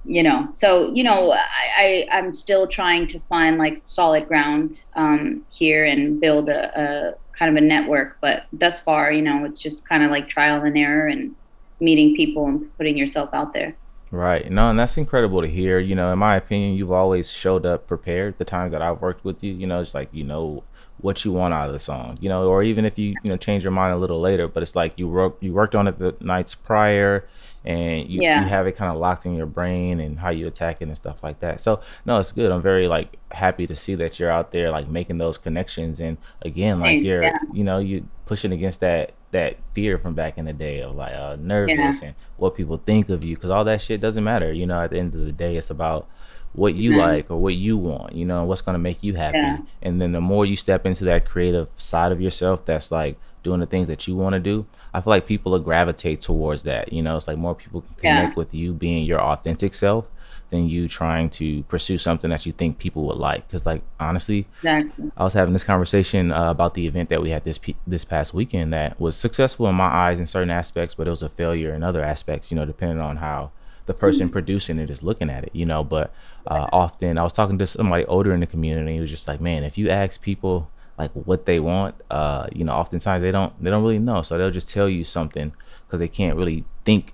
you 0.06 0.24
know, 0.24 0.48
so 0.54 0.94
you 0.94 1.04
know, 1.04 1.34
I, 1.34 2.08
I 2.10 2.18
am 2.18 2.34
still 2.34 2.66
trying 2.66 3.08
to 3.08 3.20
find 3.20 3.58
like 3.58 3.82
solid 3.84 4.30
ground 4.30 4.84
um, 4.96 5.46
here 5.50 5.84
and 5.84 6.22
build 6.22 6.48
a, 6.48 6.80
a 6.80 7.36
kind 7.38 7.52
of 7.52 7.62
a 7.62 7.66
network. 7.66 8.18
But 8.22 8.46
thus 8.54 8.80
far, 8.80 9.12
you 9.12 9.22
know, 9.22 9.44
it's 9.44 9.62
just 9.62 9.86
kind 9.88 10.04
of 10.04 10.12
like 10.12 10.30
trial 10.30 10.64
and 10.64 10.78
error 10.78 11.08
and 11.08 11.36
meeting 11.82 12.16
people 12.16 12.46
and 12.46 12.78
putting 12.78 12.98
yourself 12.98 13.32
out 13.34 13.54
there. 13.54 13.76
Right. 14.10 14.50
No, 14.50 14.70
and 14.70 14.80
that's 14.80 14.98
incredible 14.98 15.42
to 15.42 15.48
hear. 15.48 15.80
You 15.80 15.96
know, 15.96 16.14
in 16.14 16.20
my 16.20 16.38
opinion, 16.38 16.76
you've 16.76 16.92
always 16.92 17.30
showed 17.30 17.66
up 17.66 17.88
prepared 17.88 18.38
the 18.38 18.46
times 18.46 18.72
that 18.72 18.82
I've 18.82 19.02
worked 19.02 19.26
with 19.26 19.44
you. 19.44 19.54
You 19.54 19.68
know, 19.68 19.82
it's 19.82 19.94
like 19.94 20.10
you 20.14 20.24
know 20.24 20.64
what 21.00 21.24
you 21.24 21.32
want 21.32 21.54
out 21.54 21.68
of 21.68 21.74
the 21.74 21.80
song, 21.80 22.18
you 22.22 22.30
know, 22.30 22.48
or 22.48 22.64
even 22.64 22.84
if 22.84 22.98
you, 22.98 23.14
you 23.24 23.30
know, 23.30 23.38
change 23.38 23.64
your 23.64 23.72
mind 23.72 23.94
a 23.94 23.98
little 23.98 24.20
later, 24.20 24.48
but 24.48 24.64
it's 24.64 24.76
like 24.76 24.98
you 24.98 25.08
wrote 25.08 25.38
you 25.42 25.54
worked 25.54 25.76
on 25.76 25.88
it 25.88 26.00
the 26.00 26.16
nights 26.22 26.56
prior 26.56 27.28
and 27.66 28.10
you, 28.10 28.22
yeah. 28.22 28.42
you 28.42 28.48
have 28.48 28.66
it 28.66 28.74
kind 28.74 28.92
of 28.92 28.98
locked 28.98 29.26
in 29.26 29.36
your 29.36 29.46
brain 29.46 30.00
and 30.00 30.18
how 30.18 30.30
you 30.30 30.48
attack 30.48 30.82
it 30.82 30.88
and 30.88 30.98
stuff 30.98 31.22
like 31.22 31.40
that. 31.42 31.62
So 31.62 31.82
no, 32.06 32.20
it's 32.20 32.32
good. 32.32 32.52
I'm 32.52 32.62
very 32.62 32.88
like 32.88 33.18
happy 33.32 33.68
to 33.68 33.76
see 33.76 33.94
that 33.96 34.20
you're 34.20 34.32
out 34.32 34.52
there 34.52 34.72
like 34.72 34.88
making 34.88 35.18
those 35.18 35.38
connections 35.38 36.00
and 36.00 36.18
again 36.42 36.80
like 36.80 36.90
Thanks, 36.90 37.06
you're 37.06 37.24
yeah. 37.24 37.38
you 37.54 37.64
know 37.64 37.78
you 37.78 38.08
pushing 38.26 38.52
against 38.52 38.80
that 38.80 39.14
that 39.32 39.58
fear 39.74 39.98
from 39.98 40.14
back 40.14 40.38
in 40.38 40.46
the 40.46 40.54
day 40.54 40.82
of 40.82 40.96
like 40.96 41.14
uh, 41.14 41.36
nervous 41.40 42.02
yeah. 42.02 42.08
and 42.10 42.16
what 42.38 42.56
people 42.56 42.82
think 42.86 43.10
of 43.10 43.24
you 43.24 43.36
because 43.36 43.50
all 43.50 43.66
that 43.66 43.82
shit 43.82 44.00
doesn't 44.00 44.24
matter. 44.24 44.52
You 44.52 44.66
know, 44.66 44.82
at 44.82 44.92
the 44.92 45.00
end 45.00 45.14
of 45.16 45.26
the 45.26 45.32
day, 45.32 45.58
it's 45.58 45.70
about 45.70 46.08
what 46.54 46.76
you 46.76 46.92
mm-hmm. 46.92 47.00
like 47.00 47.32
or 47.32 47.38
what 47.38 47.56
you 47.56 47.78
want. 47.78 48.14
You 48.14 48.26
know, 48.26 48.46
what's 48.46 48.62
gonna 48.62 48.80
make 48.80 49.04
you 49.04 49.16
happy. 49.16 49.64
And 49.82 50.02
then 50.02 50.12
the 50.14 50.22
more 50.22 50.46
you 50.46 50.56
step 50.56 50.86
into 50.86 51.04
that 51.06 51.26
creative 51.26 51.68
side 51.78 52.12
of 52.12 52.22
yourself, 52.22 52.66
that's 52.66 52.92
like 52.92 53.18
doing 53.44 53.60
the 53.60 53.66
things 53.66 53.88
that 53.88 54.08
you 54.08 54.16
want 54.16 54.34
to 54.34 54.40
do, 54.40 54.66
I 54.94 55.02
feel 55.02 55.12
like 55.12 55.28
people 55.28 55.52
will 55.52 55.60
gravitate 55.60 56.22
towards 56.22 56.64
that. 56.64 56.92
You 56.92 57.02
know, 57.02 57.18
it's 57.18 57.28
like 57.28 57.38
more 57.38 57.56
people 57.56 57.82
can 57.82 57.96
connect 57.96 58.30
yeah. 58.32 58.36
with 58.36 58.54
you 58.54 58.74
being 58.74 59.04
your 59.06 59.22
authentic 59.22 59.74
self 59.74 60.06
than 60.50 60.68
you 60.70 60.88
trying 60.88 61.30
to 61.30 61.64
pursue 61.64 61.98
something 61.98 62.30
that 62.30 62.46
you 62.46 62.52
think 62.52 62.78
people 62.78 63.06
would 63.08 63.18
like. 63.18 63.48
Because, 63.48 63.66
like, 63.66 63.82
honestly, 64.00 64.48
exactly. 64.58 65.12
I 65.18 65.24
was 65.24 65.34
having 65.34 65.54
this 65.54 65.64
conversation 65.64 66.32
uh, 66.32 66.50
about 66.50 66.74
the 66.74 66.88
event 66.88 67.10
that 67.10 67.22
we 67.22 67.30
had 67.30 67.44
this 67.44 67.60
this 67.86 68.06
past 68.06 68.34
weekend 68.34 68.74
that 68.74 69.00
was 69.00 69.16
successful 69.16 69.68
in 69.68 69.76
my 69.76 69.88
eyes 69.88 70.20
in 70.20 70.26
certain 70.26 70.50
aspects, 70.50 70.96
but 70.96 71.08
it 71.08 71.10
was 71.10 71.22
a 71.22 71.30
failure 71.30 71.74
in 71.74 71.84
other 71.84 72.04
aspects. 72.04 72.52
You 72.52 72.56
know, 72.56 72.66
depending 72.66 73.00
on 73.00 73.18
how 73.18 73.52
the 73.86 73.94
person 73.94 74.28
mm-hmm. 74.28 74.34
producing 74.34 74.80
it 74.80 74.90
is 74.90 75.04
looking 75.04 75.30
at 75.30 75.44
it. 75.44 75.52
You 75.54 75.66
know, 75.66 75.84
but 75.84 76.14
uh, 76.48 76.68
often 76.72 77.18
I 77.18 77.24
was 77.24 77.34
talking 77.34 77.58
to 77.58 77.68
somebody 77.68 78.06
older 78.06 78.34
in 78.34 78.40
the 78.40 78.48
community. 78.48 78.94
He 78.94 79.00
was 79.00 79.10
just 79.10 79.28
like, 79.28 79.42
man, 79.42 79.64
if 79.64 79.78
you 79.78 79.90
ask 79.90 80.22
people 80.22 80.70
like 80.98 81.12
what 81.12 81.46
they 81.46 81.60
want, 81.60 81.96
uh, 82.10 82.48
you 82.54 82.64
know, 82.64 82.74
oftentimes 82.74 83.22
they 83.22 83.32
don't 83.32 83.54
they 83.62 83.70
don't 83.70 83.84
really 83.84 84.00
know, 84.00 84.22
so 84.22 84.38
they'll 84.38 84.52
just 84.52 84.70
tell 84.70 84.90
you 84.90 85.04
something 85.04 85.54
because 85.86 86.00
they 86.00 86.08
can't 86.08 86.36
really 86.36 86.66
think 86.86 87.14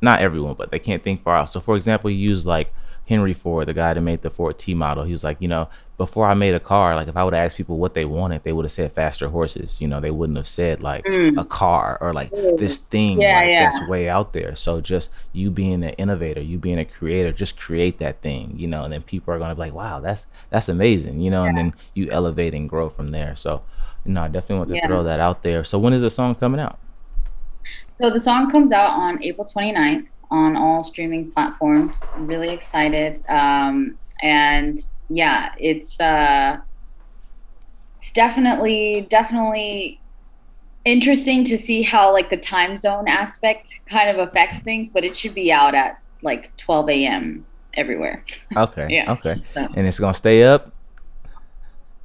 not 0.00 0.20
everyone, 0.20 0.54
but 0.54 0.70
they 0.70 0.78
can't 0.78 1.02
think 1.02 1.22
far 1.22 1.36
out. 1.36 1.50
So, 1.50 1.60
for 1.60 1.76
example, 1.76 2.10
you 2.10 2.18
use 2.18 2.46
like 2.46 2.72
Henry 3.10 3.34
Ford, 3.34 3.66
the 3.66 3.74
guy 3.74 3.92
that 3.92 4.00
made 4.00 4.22
the 4.22 4.30
Ford 4.30 4.56
T 4.56 4.72
model. 4.72 5.02
He 5.02 5.10
was 5.10 5.24
like, 5.24 5.36
you 5.40 5.48
know, 5.48 5.68
before 5.98 6.28
I 6.28 6.34
made 6.34 6.54
a 6.54 6.60
car, 6.60 6.94
like 6.94 7.08
if 7.08 7.16
I 7.16 7.24
would 7.24 7.34
have 7.34 7.44
asked 7.44 7.56
people 7.56 7.76
what 7.76 7.92
they 7.92 8.04
wanted, 8.04 8.44
they 8.44 8.52
would 8.52 8.64
have 8.64 8.70
said 8.70 8.92
faster 8.92 9.28
horses. 9.28 9.80
You 9.80 9.88
know, 9.88 10.00
they 10.00 10.12
wouldn't 10.12 10.36
have 10.36 10.46
said 10.46 10.80
like 10.80 11.04
mm. 11.04 11.38
a 11.38 11.44
car 11.44 11.98
or 12.00 12.12
like 12.12 12.30
mm. 12.30 12.56
this 12.56 12.78
thing 12.78 13.20
yeah, 13.20 13.40
like, 13.40 13.48
yeah. 13.48 13.64
that's 13.64 13.88
way 13.88 14.08
out 14.08 14.32
there. 14.32 14.54
So 14.54 14.80
just 14.80 15.10
you 15.32 15.50
being 15.50 15.82
an 15.82 15.90
innovator, 15.94 16.40
you 16.40 16.56
being 16.56 16.78
a 16.78 16.84
creator, 16.84 17.32
just 17.32 17.58
create 17.58 17.98
that 17.98 18.22
thing, 18.22 18.54
you 18.56 18.68
know, 18.68 18.84
and 18.84 18.92
then 18.92 19.02
people 19.02 19.34
are 19.34 19.40
gonna 19.40 19.56
be 19.56 19.60
like, 19.60 19.74
wow, 19.74 19.98
that's 19.98 20.24
that's 20.50 20.68
amazing, 20.68 21.20
you 21.20 21.32
know, 21.32 21.42
yeah. 21.42 21.48
and 21.48 21.58
then 21.58 21.74
you 21.94 22.08
elevate 22.10 22.54
and 22.54 22.68
grow 22.68 22.88
from 22.88 23.08
there. 23.08 23.34
So, 23.34 23.62
you 24.04 24.12
know, 24.12 24.22
I 24.22 24.28
definitely 24.28 24.58
want 24.58 24.70
to 24.70 24.86
throw 24.86 25.02
that 25.02 25.18
out 25.18 25.42
there. 25.42 25.64
So 25.64 25.80
when 25.80 25.92
is 25.92 26.02
the 26.02 26.10
song 26.10 26.36
coming 26.36 26.60
out? 26.60 26.78
So 28.00 28.08
the 28.08 28.18
song 28.18 28.50
comes 28.50 28.72
out 28.72 28.94
on 28.94 29.22
April 29.22 29.46
29th 29.46 30.06
on 30.30 30.56
all 30.56 30.82
streaming 30.82 31.30
platforms. 31.30 31.96
I'm 32.14 32.26
really 32.26 32.48
excited. 32.48 33.22
Um, 33.28 33.98
and 34.22 34.78
yeah, 35.10 35.52
it's 35.58 36.00
uh, 36.00 36.58
it's 38.00 38.10
definitely 38.12 39.06
definitely 39.10 40.00
interesting 40.86 41.44
to 41.44 41.58
see 41.58 41.82
how 41.82 42.10
like 42.10 42.30
the 42.30 42.38
time 42.38 42.78
zone 42.78 43.06
aspect 43.06 43.78
kind 43.90 44.08
of 44.08 44.28
affects 44.28 44.60
things, 44.60 44.88
but 44.88 45.04
it 45.04 45.14
should 45.14 45.34
be 45.34 45.52
out 45.52 45.74
at 45.74 46.00
like 46.22 46.56
12 46.56 46.88
a.m. 46.88 47.44
everywhere. 47.74 48.24
Okay. 48.56 48.86
yeah. 48.90 49.12
Okay. 49.12 49.34
So. 49.52 49.68
And 49.74 49.86
it's 49.86 49.98
gonna 49.98 50.14
stay 50.14 50.42
up. 50.42 50.72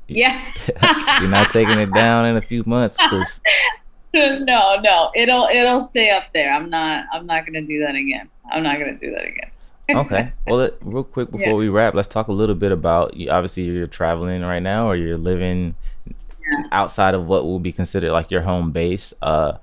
Yeah. 0.10 0.44
You're 1.22 1.30
not 1.30 1.52
taking 1.52 1.80
it 1.80 1.94
down 1.94 2.26
in 2.26 2.36
a 2.36 2.42
few 2.42 2.64
months 2.66 2.98
because 3.02 3.40
no, 4.46 4.80
no, 4.80 5.12
it'll 5.14 5.48
it'll 5.52 5.82
stay 5.82 6.10
up 6.10 6.24
there. 6.34 6.54
I'm 6.54 6.70
not 6.70 7.06
I'm 7.12 7.26
not 7.26 7.46
gonna 7.46 7.62
do 7.62 7.80
that 7.82 7.96
again. 7.96 8.30
I'm 8.50 8.64
not 8.64 8.80
gonna 8.80 8.98
do 8.98 9.12
that 9.12 9.26
again. 9.26 9.52
okay. 9.90 10.32
Well, 10.48 10.70
real 10.82 11.04
quick 11.04 11.32
before 11.32 11.48
yeah. 11.48 11.54
we 11.54 11.70
wrap, 11.70 11.94
let's 11.94 12.08
talk 12.08 12.30
a 12.30 12.32
little 12.32 12.56
bit 12.56 12.72
about. 12.72 13.16
You, 13.16 13.30
obviously, 13.30 13.64
you're 13.64 13.88
traveling 13.88 14.42
right 14.42 14.62
now, 14.62 14.88
or 14.88 14.96
you're 14.96 15.18
living 15.18 15.76
yeah. 16.08 16.68
outside 16.72 17.14
of 17.14 17.28
what 17.28 17.44
will 17.44 17.60
be 17.60 17.74
considered 17.74 18.12
like 18.12 18.32
your 18.32 18.42
home 18.42 18.72
base. 18.72 19.14
Uh, 19.22 19.58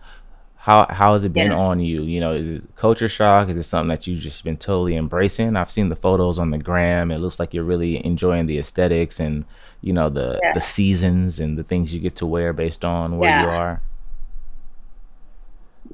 how 0.56 0.86
how 0.90 1.14
has 1.14 1.24
it 1.24 1.32
been 1.32 1.50
yeah. 1.50 1.58
on 1.58 1.80
you? 1.80 2.02
You 2.02 2.20
know, 2.20 2.34
is 2.34 2.62
it 2.62 2.76
culture 2.76 3.08
shock? 3.08 3.48
Is 3.48 3.56
it 3.56 3.62
something 3.62 3.88
that 3.88 4.06
you've 4.06 4.20
just 4.20 4.44
been 4.44 4.58
totally 4.58 4.96
embracing? 4.96 5.56
I've 5.56 5.70
seen 5.70 5.88
the 5.88 5.96
photos 5.96 6.38
on 6.38 6.50
the 6.50 6.58
gram. 6.58 7.10
It 7.10 7.18
looks 7.18 7.40
like 7.40 7.54
you're 7.54 7.64
really 7.64 8.04
enjoying 8.04 8.46
the 8.46 8.58
aesthetics 8.58 9.18
and 9.18 9.46
you 9.80 9.94
know 9.94 10.10
the 10.10 10.38
the 10.52 10.60
seasons 10.60 11.40
and 11.40 11.56
the 11.56 11.64
things 11.64 11.94
you 11.94 12.00
get 12.00 12.16
to 12.16 12.26
wear 12.26 12.52
based 12.52 12.84
on 12.84 13.16
where 13.16 13.40
you 13.40 13.48
are 13.48 13.80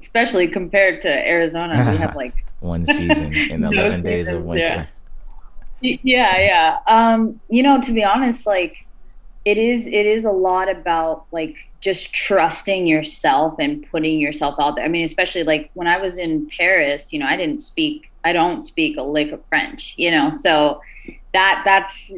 especially 0.01 0.49
compared 0.49 1.03
to 1.03 1.09
Arizona, 1.09 1.75
we 1.91 1.97
have 1.97 2.17
like 2.25 2.35
one 2.61 2.87
season 2.87 3.35
in 3.51 3.65
11 3.65 4.03
days 4.03 4.29
of 4.29 4.43
winter. 4.43 4.89
Yeah. 5.81 5.97
yeah, 6.03 6.39
yeah. 6.39 6.79
Um, 6.87 7.41
you 7.49 7.63
know, 7.63 7.81
to 7.81 7.93
be 7.93 8.05
honest, 8.05 8.47
like 8.47 8.87
it 9.45 9.59
is 9.59 9.87
it 9.87 10.07
is 10.07 10.25
a 10.25 10.31
lot 10.31 10.69
about 10.69 11.27
like 11.33 11.57
just 11.81 12.13
trusting 12.13 12.87
yourself 12.87 13.55
and 13.59 13.89
putting 13.91 14.19
yourself 14.19 14.57
out 14.59 14.77
there. 14.77 14.85
I 14.85 14.89
mean, 14.89 15.05
especially 15.05 15.45
like 15.45 15.71
when 15.75 15.87
I 15.87 15.99
was 15.99 16.19
in 16.19 16.51
Paris, 16.59 17.13
you 17.13 17.21
know, 17.21 17.27
I 17.27 17.37
didn't 17.37 17.61
speak 17.61 18.11
I 18.25 18.33
don't 18.33 18.65
speak 18.65 18.97
a 18.97 19.03
lick 19.03 19.33
of 19.33 19.41
French, 19.49 19.95
you 19.97 20.11
know. 20.11 20.33
So 20.33 20.83
that 21.33 21.63
that's 21.65 22.13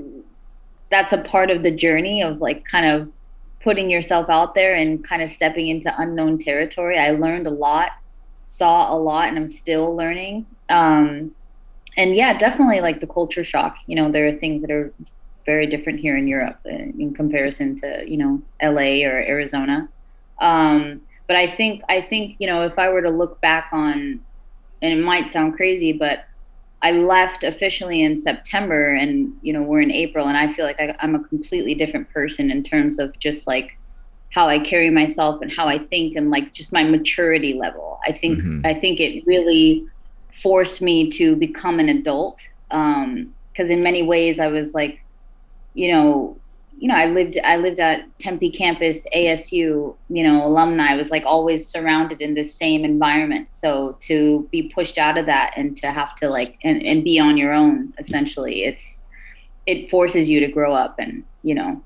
that's 0.91 1.13
a 1.13 1.19
part 1.19 1.51
of 1.51 1.63
the 1.63 1.71
journey 1.71 2.23
of 2.23 2.41
like 2.41 2.65
kind 2.65 2.87
of 2.87 3.09
putting 3.63 3.91
yourself 3.91 4.29
out 4.29 4.55
there 4.55 4.75
and 4.75 5.05
kind 5.05 5.23
of 5.23 5.31
stepping 5.31 5.69
into 5.69 5.95
unknown 6.01 6.39
territory. 6.39 6.99
I 6.99 7.11
learned 7.11 7.47
a 7.47 7.51
lot, 7.51 7.91
saw 8.47 8.93
a 8.93 8.97
lot, 8.97 9.29
and 9.29 9.39
I'm 9.39 9.51
still 9.51 9.95
learning. 9.95 10.47
Um, 10.69 11.35
and 11.97 12.17
yeah, 12.17 12.37
definitely 12.39 12.81
like 12.81 13.01
the 13.01 13.07
culture 13.07 13.45
shock. 13.45 13.77
You 13.87 13.97
know, 13.97 14.11
there 14.11 14.27
are 14.27 14.33
things 14.33 14.63
that 14.63 14.71
are 14.71 14.93
very 15.45 15.67
different 15.67 16.01
here 16.01 16.17
in 16.17 16.27
Europe 16.27 16.59
uh, 16.67 16.71
in 16.71 17.13
comparison 17.15 17.79
to 17.81 18.05
you 18.07 18.17
know 18.17 18.43
LA 18.63 19.05
or 19.07 19.19
Arizona. 19.21 19.89
Um, 20.41 21.03
but 21.27 21.37
I 21.37 21.47
think 21.47 21.83
I 21.89 22.01
think 22.01 22.37
you 22.39 22.47
know 22.47 22.63
if 22.63 22.79
I 22.79 22.89
were 22.89 23.03
to 23.03 23.11
look 23.11 23.41
back 23.41 23.69
on, 23.73 24.21
and 24.83 24.93
it 24.93 25.03
might 25.03 25.31
sound 25.31 25.57
crazy, 25.57 25.93
but 25.93 26.25
I 26.83 26.93
left 26.93 27.45
officially 27.45 28.03
in 28.03 28.17
September 28.17 28.95
and 28.95 29.33
you 29.43 29.53
know 29.53 29.63
we're 29.63 29.81
in 29.81 29.91
April 29.91 30.27
and 30.29 30.37
I 30.37 30.49
feel 30.49 30.65
like 30.65 30.81
I, 30.81 30.97
am 31.01 31.15
a 31.15 31.23
completely 31.25 31.75
different 31.75 32.09
person 32.11 32.51
in 32.51 32.63
terms 32.63 32.99
of 32.99 33.19
just 33.19 33.47
like 33.47 33.77
how 34.31 34.49
I 34.49 34.61
carry 34.61 34.91
myself 34.91 35.43
and 35.43 35.53
how 35.53 35.69
I 35.69 35.79
think 35.79 36.17
and 36.17 36.31
like 36.31 36.55
just 36.55 36.73
my 36.73 36.85
maturity 36.85 37.55
level. 37.55 37.99
I 38.07 38.13
think 38.13 38.39
mm-hmm. 38.39 38.65
I 38.65 38.75
think 38.75 39.01
it 39.01 39.27
really 39.27 39.87
forced 40.33 40.81
me 40.81 41.11
to 41.11 41.37
become 41.37 41.81
an 41.81 41.89
adult 41.89 42.41
because 42.69 42.95
um, 43.05 43.71
in 43.71 43.83
many 43.83 44.03
ways 44.03 44.41
I 44.41 44.47
was 44.47 44.75
like 44.75 45.03
you 45.75 45.93
know 45.93 46.40
you 46.81 46.89
know, 46.89 46.95
I 46.95 47.05
lived 47.05 47.39
I 47.45 47.59
lived 47.59 47.79
at 47.79 48.07
Tempe 48.19 48.51
campus, 48.51 49.07
ASU, 49.15 49.95
you 50.09 50.23
know, 50.23 50.47
alumni. 50.47 50.93
I 50.93 50.97
was 50.97 51.11
like 51.11 51.25
always 51.27 51.67
surrounded 51.67 52.23
in 52.23 52.33
this 52.33 52.55
same 52.55 52.87
environment. 52.87 53.53
So 53.53 53.99
to 54.01 54.49
be 54.51 54.73
pushed 54.75 54.97
out 54.97 55.19
of 55.19 55.27
that 55.27 55.53
and 55.57 55.77
to 55.77 55.91
have 55.91 56.17
to 56.17 56.31
like 56.31 56.59
and, 56.65 56.83
and 56.83 57.05
be 57.05 57.21
on 57.21 57.37
your 57.37 57.53
own, 57.53 57.93
essentially, 57.99 58.65
it's 58.65 59.03
it 59.67 59.91
forces 59.91 60.27
you 60.31 60.41
to 60.41 60.49
grow 60.49 60.73
up 60.73 60.99
and, 60.99 61.23
you 61.43 61.55
know, 61.55 61.83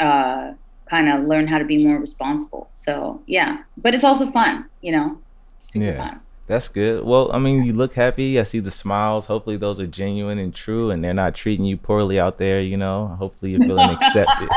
uh 0.00 0.54
kind 0.88 1.08
of 1.08 1.28
learn 1.28 1.46
how 1.46 1.58
to 1.58 1.64
be 1.64 1.86
more 1.86 2.00
responsible. 2.00 2.68
So 2.74 3.22
yeah. 3.26 3.62
But 3.76 3.94
it's 3.94 4.04
also 4.04 4.28
fun, 4.32 4.68
you 4.82 4.90
know. 4.90 5.20
Super 5.58 5.84
yeah. 5.84 6.08
fun. 6.08 6.20
That's 6.50 6.68
good. 6.68 7.04
Well, 7.04 7.30
I 7.30 7.38
mean, 7.38 7.62
you 7.62 7.72
look 7.72 7.94
happy. 7.94 8.40
I 8.40 8.42
see 8.42 8.58
the 8.58 8.72
smiles. 8.72 9.26
Hopefully, 9.26 9.56
those 9.56 9.78
are 9.78 9.86
genuine 9.86 10.40
and 10.40 10.52
true, 10.52 10.90
and 10.90 11.04
they're 11.04 11.14
not 11.14 11.36
treating 11.36 11.64
you 11.64 11.76
poorly 11.76 12.18
out 12.18 12.38
there. 12.38 12.60
You 12.60 12.76
know, 12.76 13.06
hopefully, 13.06 13.52
you're 13.52 13.60
feeling 13.60 13.90
accepted. 13.90 14.48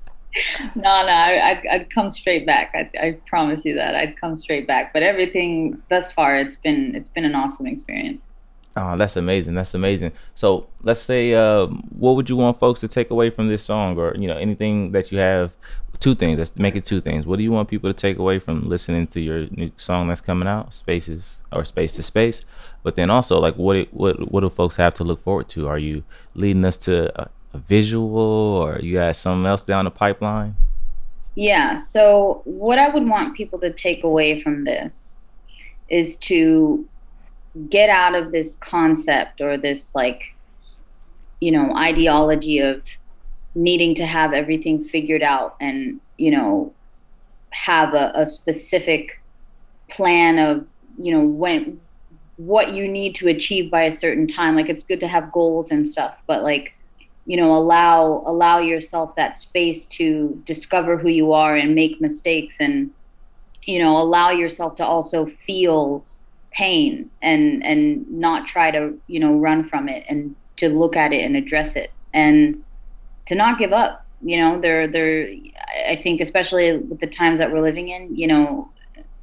no, 0.74 1.04
no, 1.04 1.12
I, 1.12 1.52
would 1.52 1.68
I'd 1.70 1.90
come 1.90 2.10
straight 2.10 2.46
back. 2.46 2.74
I, 2.74 2.90
I 2.98 3.18
promise 3.26 3.66
you 3.66 3.74
that 3.74 3.94
I'd 3.94 4.18
come 4.18 4.38
straight 4.38 4.66
back. 4.66 4.94
But 4.94 5.02
everything 5.02 5.82
thus 5.90 6.10
far, 6.10 6.38
it's 6.38 6.56
been 6.56 6.94
it's 6.96 7.10
been 7.10 7.26
an 7.26 7.34
awesome 7.34 7.66
experience. 7.66 8.30
Oh, 8.74 8.96
that's 8.96 9.16
amazing. 9.16 9.52
That's 9.52 9.74
amazing. 9.74 10.12
So 10.36 10.66
let's 10.84 11.00
say, 11.00 11.34
uh, 11.34 11.66
what 11.66 12.16
would 12.16 12.30
you 12.30 12.36
want 12.36 12.58
folks 12.58 12.80
to 12.80 12.88
take 12.88 13.10
away 13.10 13.28
from 13.28 13.48
this 13.48 13.62
song, 13.62 13.98
or 13.98 14.16
you 14.16 14.26
know, 14.26 14.38
anything 14.38 14.92
that 14.92 15.12
you 15.12 15.18
have 15.18 15.52
two 16.00 16.14
things. 16.14 16.38
Let's 16.38 16.56
make 16.56 16.76
it 16.76 16.84
two 16.84 17.00
things. 17.00 17.26
What 17.26 17.36
do 17.36 17.42
you 17.42 17.52
want 17.52 17.68
people 17.68 17.90
to 17.90 17.94
take 17.94 18.18
away 18.18 18.38
from 18.38 18.68
listening 18.68 19.06
to 19.08 19.20
your 19.20 19.46
new 19.50 19.70
song 19.76 20.08
that's 20.08 20.20
coming 20.20 20.48
out, 20.48 20.72
Spaces 20.72 21.38
or 21.52 21.64
Space 21.64 21.92
to 21.94 22.02
Space? 22.02 22.42
But 22.82 22.96
then 22.96 23.10
also, 23.10 23.38
like, 23.38 23.56
what 23.56 23.88
what 23.92 24.30
what 24.30 24.40
do 24.40 24.50
folks 24.50 24.76
have 24.76 24.94
to 24.94 25.04
look 25.04 25.22
forward 25.22 25.48
to? 25.50 25.68
Are 25.68 25.78
you 25.78 26.04
leading 26.34 26.64
us 26.64 26.76
to 26.78 27.20
a, 27.20 27.30
a 27.54 27.58
visual, 27.58 28.18
or 28.18 28.78
you 28.80 28.94
got 28.94 29.16
something 29.16 29.46
else 29.46 29.62
down 29.62 29.84
the 29.84 29.90
pipeline? 29.90 30.56
Yeah. 31.34 31.80
So 31.80 32.42
what 32.44 32.78
I 32.78 32.88
would 32.88 33.08
want 33.08 33.36
people 33.36 33.58
to 33.60 33.72
take 33.72 34.04
away 34.04 34.40
from 34.42 34.64
this 34.64 35.18
is 35.88 36.16
to 36.16 36.88
get 37.70 37.90
out 37.90 38.14
of 38.14 38.32
this 38.32 38.56
concept 38.56 39.40
or 39.40 39.56
this 39.56 39.94
like 39.94 40.34
you 41.40 41.50
know 41.50 41.74
ideology 41.76 42.58
of 42.58 42.82
needing 43.56 43.94
to 43.94 44.06
have 44.06 44.32
everything 44.32 44.84
figured 44.84 45.22
out 45.22 45.56
and 45.60 46.00
you 46.18 46.30
know 46.30 46.72
have 47.50 47.94
a, 47.94 48.12
a 48.14 48.26
specific 48.26 49.20
plan 49.90 50.38
of 50.38 50.66
you 50.98 51.12
know 51.12 51.24
when 51.24 51.80
what 52.36 52.74
you 52.74 52.86
need 52.86 53.14
to 53.14 53.28
achieve 53.28 53.70
by 53.70 53.84
a 53.84 53.92
certain 53.92 54.26
time. 54.26 54.54
Like 54.54 54.68
it's 54.68 54.82
good 54.82 55.00
to 55.00 55.08
have 55.08 55.32
goals 55.32 55.70
and 55.70 55.88
stuff 55.88 56.20
but 56.26 56.42
like 56.42 56.74
you 57.24 57.36
know 57.36 57.52
allow 57.52 58.22
allow 58.26 58.58
yourself 58.58 59.16
that 59.16 59.36
space 59.36 59.86
to 59.86 60.40
discover 60.44 60.96
who 60.96 61.08
you 61.08 61.32
are 61.32 61.56
and 61.56 61.74
make 61.74 62.00
mistakes 62.00 62.56
and 62.60 62.90
you 63.64 63.78
know 63.78 63.96
allow 63.96 64.30
yourself 64.30 64.76
to 64.76 64.84
also 64.84 65.26
feel 65.26 66.04
pain 66.52 67.10
and 67.22 67.64
and 67.64 68.08
not 68.10 68.46
try 68.46 68.70
to 68.70 68.98
you 69.08 69.18
know 69.18 69.34
run 69.34 69.64
from 69.64 69.88
it 69.88 70.04
and 70.08 70.36
to 70.56 70.68
look 70.68 70.96
at 70.96 71.12
it 71.12 71.24
and 71.24 71.36
address 71.36 71.76
it. 71.76 71.90
And 72.12 72.62
to 73.26 73.34
not 73.34 73.58
give 73.58 73.72
up 73.72 74.06
you 74.22 74.38
know, 74.38 74.60
they're 74.60 74.88
they're. 74.88 75.28
I 75.88 75.96
think 75.96 76.20
especially 76.20 76.78
with 76.78 77.00
the 77.00 77.06
times 77.06 77.38
that 77.38 77.52
we're 77.52 77.60
living 77.60 77.90
in, 77.90 78.16
you 78.16 78.26
know, 78.26 78.70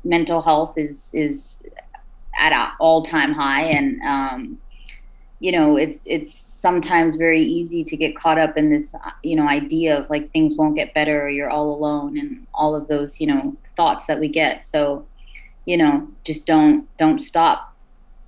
mental 0.04 0.42
health 0.42 0.78
is 0.78 1.10
is 1.14 1.60
at 2.38 2.54
an 2.54 2.72
all 2.80 3.02
time 3.02 3.34
high, 3.34 3.64
and 3.64 4.02
um, 4.04 4.58
you 5.40 5.52
know, 5.52 5.78
it's 5.78 6.04
it's 6.06 6.32
sometimes 6.34 7.16
very 7.16 7.42
easy 7.42 7.84
to 7.84 7.98
get 7.98 8.16
caught 8.16 8.38
up 8.38 8.58
in 8.58 8.70
this, 8.70 8.94
you 9.24 9.36
know, 9.36 9.48
idea 9.48 10.00
of 10.00 10.10
like 10.10 10.32
things 10.32 10.56
won't 10.56 10.76
get 10.76 10.94
better 10.94 11.24
or 11.26 11.30
you're 11.30 11.50
all 11.50 11.76
alone, 11.76 12.18
and 12.18 12.46
all 12.54 12.76
of 12.76 12.88
those, 12.88 13.20
you 13.20 13.28
know, 13.28 13.56
thoughts 13.76 14.06
that 14.06 14.20
we 14.20 14.28
get. 14.28 14.68
So, 14.68 15.06
you 15.66 15.76
know, 15.76 16.08
just 16.24 16.46
don't 16.46 16.88
don't 16.98 17.20
stop. 17.20 17.76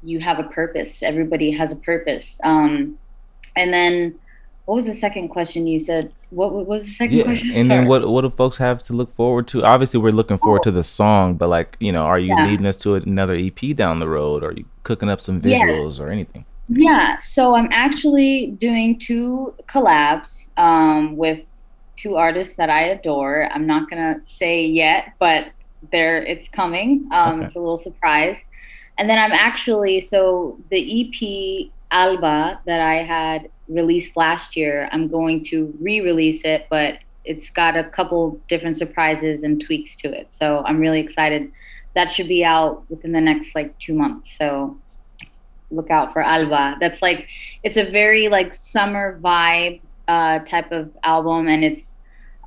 You 0.01 0.20
have 0.20 0.39
a 0.39 0.44
purpose. 0.44 1.03
Everybody 1.03 1.51
has 1.51 1.72
a 1.72 1.75
purpose. 1.75 2.39
Um, 2.44 2.98
and 3.55 3.72
then 3.72 4.20
what 4.66 4.76
was 4.76 4.86
the 4.88 4.94
second 4.94 5.30
question 5.30 5.68
you 5.68 5.80
said? 5.80 6.12
What, 6.32 6.52
what 6.52 6.66
was 6.66 6.88
the 6.88 6.92
second 6.92 7.18
yeah, 7.18 7.24
question? 7.24 7.52
And 7.52 7.68
Sorry. 7.68 7.80
then 7.80 7.88
what 7.88 8.08
what 8.08 8.22
do 8.22 8.32
folks 8.32 8.58
have 8.58 8.82
to 8.84 8.94
look 8.94 9.12
forward 9.12 9.48
to? 9.50 9.64
Obviously, 9.64 10.00
we're 10.00 10.12
looking 10.12 10.38
forward 10.38 10.62
oh. 10.62 10.64
to 10.64 10.72
the 10.72 10.84
song, 10.84 11.36
but 11.36 11.50
like 11.50 11.78
you 11.80 11.92
know, 11.92 12.04
are 12.04 12.18
you 12.18 12.34
yeah. 12.36 12.48
leading 12.48 12.66
us 12.66 12.78
to 12.78 12.96
another 12.96 13.36
EP 13.36 13.76
down 13.76 14.00
the 14.00 14.08
road? 14.08 14.44
Or 14.44 14.50
are 14.50 14.54
you 14.54 14.66
cooking 14.84 15.10
up 15.10 15.22
some 15.22 15.40
visuals 15.40 16.00
or 16.00 16.10
anything? 16.10 16.46
Yeah, 16.68 17.20
so 17.20 17.56
I'm 17.56 17.70
actually 17.72 18.52
doing 18.60 18.98
two 18.98 19.54
collabs 19.68 20.48
um, 20.58 21.16
with 21.16 21.52
two 21.96 22.16
artists 22.16 22.56
that 22.56 22.72
I 22.72 22.82
adore. 22.86 23.48
I'm 23.52 23.68
not 23.68 23.88
gonna 23.88 24.18
say 24.24 24.66
yet, 24.66 25.14
but 25.20 25.52
there 25.92 26.24
it's 26.24 26.50
coming. 26.50 27.08
Um, 27.12 27.36
okay. 27.36 27.46
It's 27.46 27.56
a 27.56 27.60
little 27.60 27.78
surprise. 27.78 28.44
And 28.98 29.08
then 29.10 29.20
I'm 29.20 29.32
actually 29.34 30.02
so 30.02 30.58
the 30.72 31.02
EP 31.02 31.72
Alba 31.92 32.60
that 32.66 32.82
I 32.82 32.96
had 32.96 33.50
released 33.68 34.16
last 34.16 34.56
year, 34.56 34.90
I'm 34.92 35.08
going 35.08 35.44
to 35.46 35.74
re-release 35.80 36.44
it, 36.44 36.68
but 36.70 37.00
it's 37.24 37.50
got 37.50 37.76
a 37.76 37.84
couple 37.84 38.40
different 38.48 38.78
surprises 38.78 39.44
and 39.44 39.60
tweaks 39.60 39.96
to 39.98 40.14
it. 40.14 40.34
So 40.34 40.64
I'm 40.66 40.80
really 40.80 41.00
excited. 41.00 41.52
That 41.96 42.12
should 42.12 42.28
be 42.28 42.46
out 42.46 42.84
within 42.90 43.12
the 43.12 43.22
next 43.22 43.56
like 43.56 43.78
two 43.80 43.94
months. 43.94 44.38
So 44.38 44.78
look 45.72 45.90
out 45.90 46.14
for 46.14 46.22
Alba. 46.22 46.78
That's 46.80 47.02
like 47.02 47.28
it's 47.64 47.78
a 47.78 47.90
very 47.90 48.28
like 48.28 48.54
summer 48.54 49.20
vibe 49.22 49.82
uh, 50.08 50.40
type 50.40 50.72
of 50.72 50.92
album, 51.04 51.48
and 51.48 51.64
it's 51.64 51.96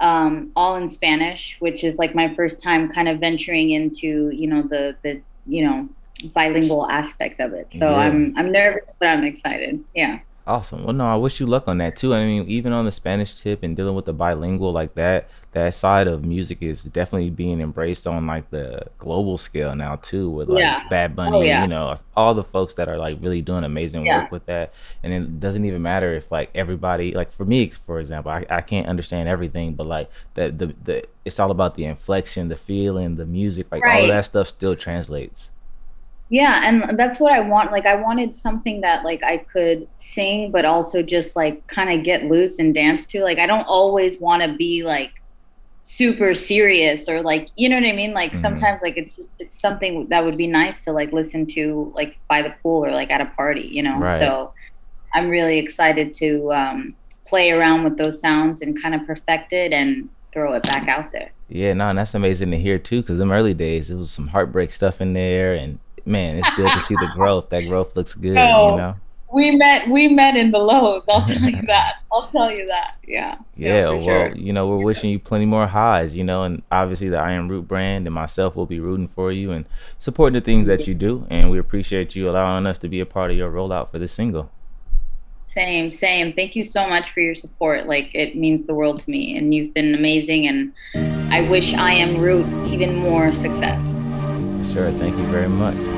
um, 0.00 0.52
all 0.54 0.76
in 0.76 0.90
Spanish, 0.90 1.56
which 1.58 1.82
is 1.82 1.98
like 1.98 2.14
my 2.14 2.32
first 2.34 2.62
time 2.62 2.88
kind 2.88 3.08
of 3.08 3.18
venturing 3.18 3.70
into 3.70 4.30
you 4.30 4.46
know 4.46 4.62
the 4.62 4.96
the 5.02 5.20
you 5.46 5.64
know 5.64 5.88
bilingual 6.34 6.88
aspect 6.90 7.40
of 7.40 7.52
it. 7.52 7.68
So 7.72 7.90
yeah. 7.90 7.96
I'm 7.96 8.34
I'm 8.36 8.52
nervous, 8.52 8.92
but 8.98 9.08
I'm 9.08 9.24
excited. 9.24 9.82
Yeah. 9.94 10.20
Awesome. 10.48 10.84
Well, 10.84 10.94
no, 10.94 11.06
I 11.06 11.16
wish 11.16 11.40
you 11.40 11.46
luck 11.46 11.68
on 11.68 11.76
that 11.76 11.94
too. 11.94 12.14
I 12.14 12.24
mean, 12.24 12.48
even 12.48 12.72
on 12.72 12.86
the 12.86 12.90
Spanish 12.90 13.38
tip 13.38 13.62
and 13.62 13.76
dealing 13.76 13.94
with 13.94 14.06
the 14.06 14.14
bilingual 14.14 14.72
like 14.72 14.94
that, 14.94 15.28
that 15.52 15.74
side 15.74 16.06
of 16.06 16.24
music 16.24 16.62
is 16.62 16.84
definitely 16.84 17.28
being 17.28 17.60
embraced 17.60 18.06
on 18.06 18.26
like 18.26 18.48
the 18.48 18.86
global 18.96 19.36
scale 19.36 19.74
now 19.74 19.96
too, 19.96 20.30
with 20.30 20.48
like 20.48 20.60
yeah. 20.60 20.88
Bad 20.88 21.10
oh, 21.10 21.14
Bunny, 21.16 21.36
oh, 21.36 21.40
yeah. 21.42 21.62
you 21.64 21.68
know, 21.68 21.96
all 22.16 22.32
the 22.32 22.42
folks 22.42 22.72
that 22.76 22.88
are 22.88 22.96
like 22.96 23.18
really 23.20 23.42
doing 23.42 23.62
amazing 23.62 24.06
yeah. 24.06 24.22
work 24.22 24.32
with 24.32 24.46
that. 24.46 24.72
And 25.02 25.12
it 25.12 25.38
doesn't 25.38 25.66
even 25.66 25.82
matter 25.82 26.14
if 26.14 26.32
like 26.32 26.50
everybody, 26.54 27.12
like 27.12 27.30
for 27.30 27.44
me, 27.44 27.68
for 27.68 28.00
example, 28.00 28.32
I, 28.32 28.46
I 28.48 28.62
can't 28.62 28.86
understand 28.86 29.28
everything, 29.28 29.74
but 29.74 29.86
like 29.86 30.10
the, 30.32 30.50
the, 30.50 30.74
the, 30.82 31.04
it's 31.26 31.38
all 31.38 31.50
about 31.50 31.74
the 31.74 31.84
inflection, 31.84 32.48
the 32.48 32.56
feeling, 32.56 33.16
the 33.16 33.26
music, 33.26 33.66
like 33.70 33.82
right. 33.82 33.96
all 33.98 34.02
of 34.04 34.08
that 34.08 34.24
stuff 34.24 34.48
still 34.48 34.74
translates 34.74 35.50
yeah 36.30 36.62
and 36.64 36.98
that's 36.98 37.18
what 37.18 37.32
i 37.32 37.40
want 37.40 37.72
like 37.72 37.86
i 37.86 37.94
wanted 37.94 38.36
something 38.36 38.80
that 38.80 39.04
like 39.04 39.22
i 39.22 39.36
could 39.36 39.88
sing 39.96 40.50
but 40.50 40.64
also 40.64 41.02
just 41.02 41.36
like 41.36 41.66
kind 41.68 41.90
of 41.90 42.04
get 42.04 42.24
loose 42.24 42.58
and 42.58 42.74
dance 42.74 43.06
to 43.06 43.22
like 43.22 43.38
i 43.38 43.46
don't 43.46 43.66
always 43.66 44.18
want 44.20 44.42
to 44.42 44.54
be 44.56 44.82
like 44.82 45.22
super 45.82 46.34
serious 46.34 47.08
or 47.08 47.22
like 47.22 47.48
you 47.56 47.66
know 47.66 47.76
what 47.76 47.86
i 47.86 47.92
mean 47.92 48.12
like 48.12 48.32
mm-hmm. 48.32 48.40
sometimes 48.40 48.82
like 48.82 48.98
it's 48.98 49.16
just 49.16 49.30
it's 49.38 49.58
something 49.58 50.06
that 50.08 50.22
would 50.22 50.36
be 50.36 50.46
nice 50.46 50.84
to 50.84 50.92
like 50.92 51.10
listen 51.12 51.46
to 51.46 51.90
like 51.94 52.18
by 52.28 52.42
the 52.42 52.54
pool 52.62 52.84
or 52.84 52.90
like 52.90 53.10
at 53.10 53.22
a 53.22 53.26
party 53.36 53.62
you 53.62 53.82
know 53.82 53.98
right. 53.98 54.18
so 54.18 54.52
i'm 55.14 55.28
really 55.30 55.58
excited 55.58 56.12
to 56.12 56.52
um 56.52 56.94
play 57.26 57.52
around 57.52 57.84
with 57.84 57.96
those 57.96 58.20
sounds 58.20 58.60
and 58.60 58.80
kind 58.82 58.94
of 58.94 59.06
perfect 59.06 59.52
it 59.54 59.72
and 59.72 60.08
throw 60.32 60.52
it 60.52 60.62
back 60.64 60.88
out 60.88 61.10
there 61.10 61.30
yeah 61.48 61.72
no 61.72 61.88
and 61.88 61.98
that's 61.98 62.12
amazing 62.12 62.50
to 62.50 62.58
hear 62.58 62.78
too 62.78 63.00
because 63.00 63.16
them 63.16 63.32
early 63.32 63.54
days 63.54 63.90
it 63.90 63.94
was 63.94 64.10
some 64.10 64.28
heartbreak 64.28 64.70
stuff 64.70 65.00
in 65.00 65.14
there 65.14 65.54
and 65.54 65.78
man, 66.08 66.38
it's 66.38 66.50
good 66.56 66.70
to 66.70 66.80
see 66.80 66.94
the 66.94 67.10
growth. 67.14 67.50
That 67.50 67.62
growth 67.62 67.94
looks 67.94 68.14
good, 68.14 68.34
no, 68.34 68.70
you 68.70 68.76
know. 68.76 68.96
We 69.32 69.50
met 69.50 69.88
we 69.88 70.08
met 70.08 70.36
in 70.36 70.50
the 70.50 70.58
lows. 70.58 71.04
I'll 71.08 71.22
tell 71.26 71.48
you 71.48 71.62
that. 71.66 71.96
I'll 72.10 72.28
tell 72.28 72.50
you 72.50 72.66
that. 72.66 72.96
Yeah. 73.06 73.36
Yeah, 73.56 73.90
well, 73.90 74.04
sure. 74.04 74.34
you 74.34 74.52
know, 74.52 74.66
we're 74.66 74.84
wishing 74.84 75.10
you 75.10 75.18
plenty 75.18 75.44
more 75.44 75.66
highs, 75.66 76.14
you 76.14 76.24
know, 76.24 76.44
and 76.44 76.62
obviously 76.72 77.08
the 77.08 77.18
I 77.18 77.32
Am 77.32 77.48
Root 77.48 77.68
brand 77.68 78.06
and 78.06 78.14
myself 78.14 78.56
will 78.56 78.66
be 78.66 78.80
rooting 78.80 79.08
for 79.08 79.30
you 79.30 79.52
and 79.52 79.66
supporting 79.98 80.34
the 80.34 80.40
things 80.40 80.66
that 80.66 80.86
you 80.86 80.94
do. 80.94 81.26
And 81.30 81.50
we 81.50 81.58
appreciate 81.58 82.16
you 82.16 82.30
allowing 82.30 82.66
us 82.66 82.78
to 82.78 82.88
be 82.88 83.00
a 83.00 83.06
part 83.06 83.30
of 83.30 83.36
your 83.36 83.50
rollout 83.50 83.90
for 83.90 83.98
this 83.98 84.12
single. 84.12 84.50
Same, 85.44 85.92
same. 85.92 86.34
Thank 86.34 86.56
you 86.56 86.62
so 86.62 86.86
much 86.86 87.10
for 87.10 87.20
your 87.20 87.34
support. 87.34 87.86
Like 87.86 88.10
it 88.14 88.36
means 88.36 88.66
the 88.66 88.74
world 88.74 89.00
to 89.00 89.10
me, 89.10 89.36
and 89.36 89.54
you've 89.54 89.74
been 89.74 89.94
amazing. 89.94 90.46
And 90.46 90.72
I 91.32 91.42
wish 91.48 91.74
I 91.74 91.92
Am 91.92 92.18
Root 92.18 92.46
even 92.66 92.96
more 92.96 93.34
success. 93.34 93.92
Sure. 94.72 94.90
Thank 94.92 95.16
you 95.16 95.24
very 95.24 95.48
much. 95.48 95.97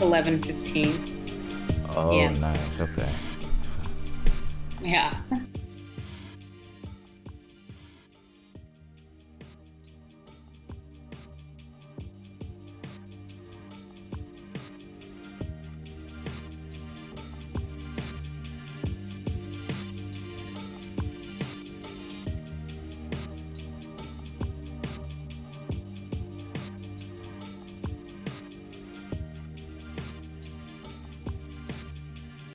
Eleven 0.00 0.42
fifteen. 0.42 0.92
Oh, 1.96 2.16
yeah. 2.16 2.28
nice. 2.38 2.80
Okay. 2.80 3.08
Yeah. 4.82 5.14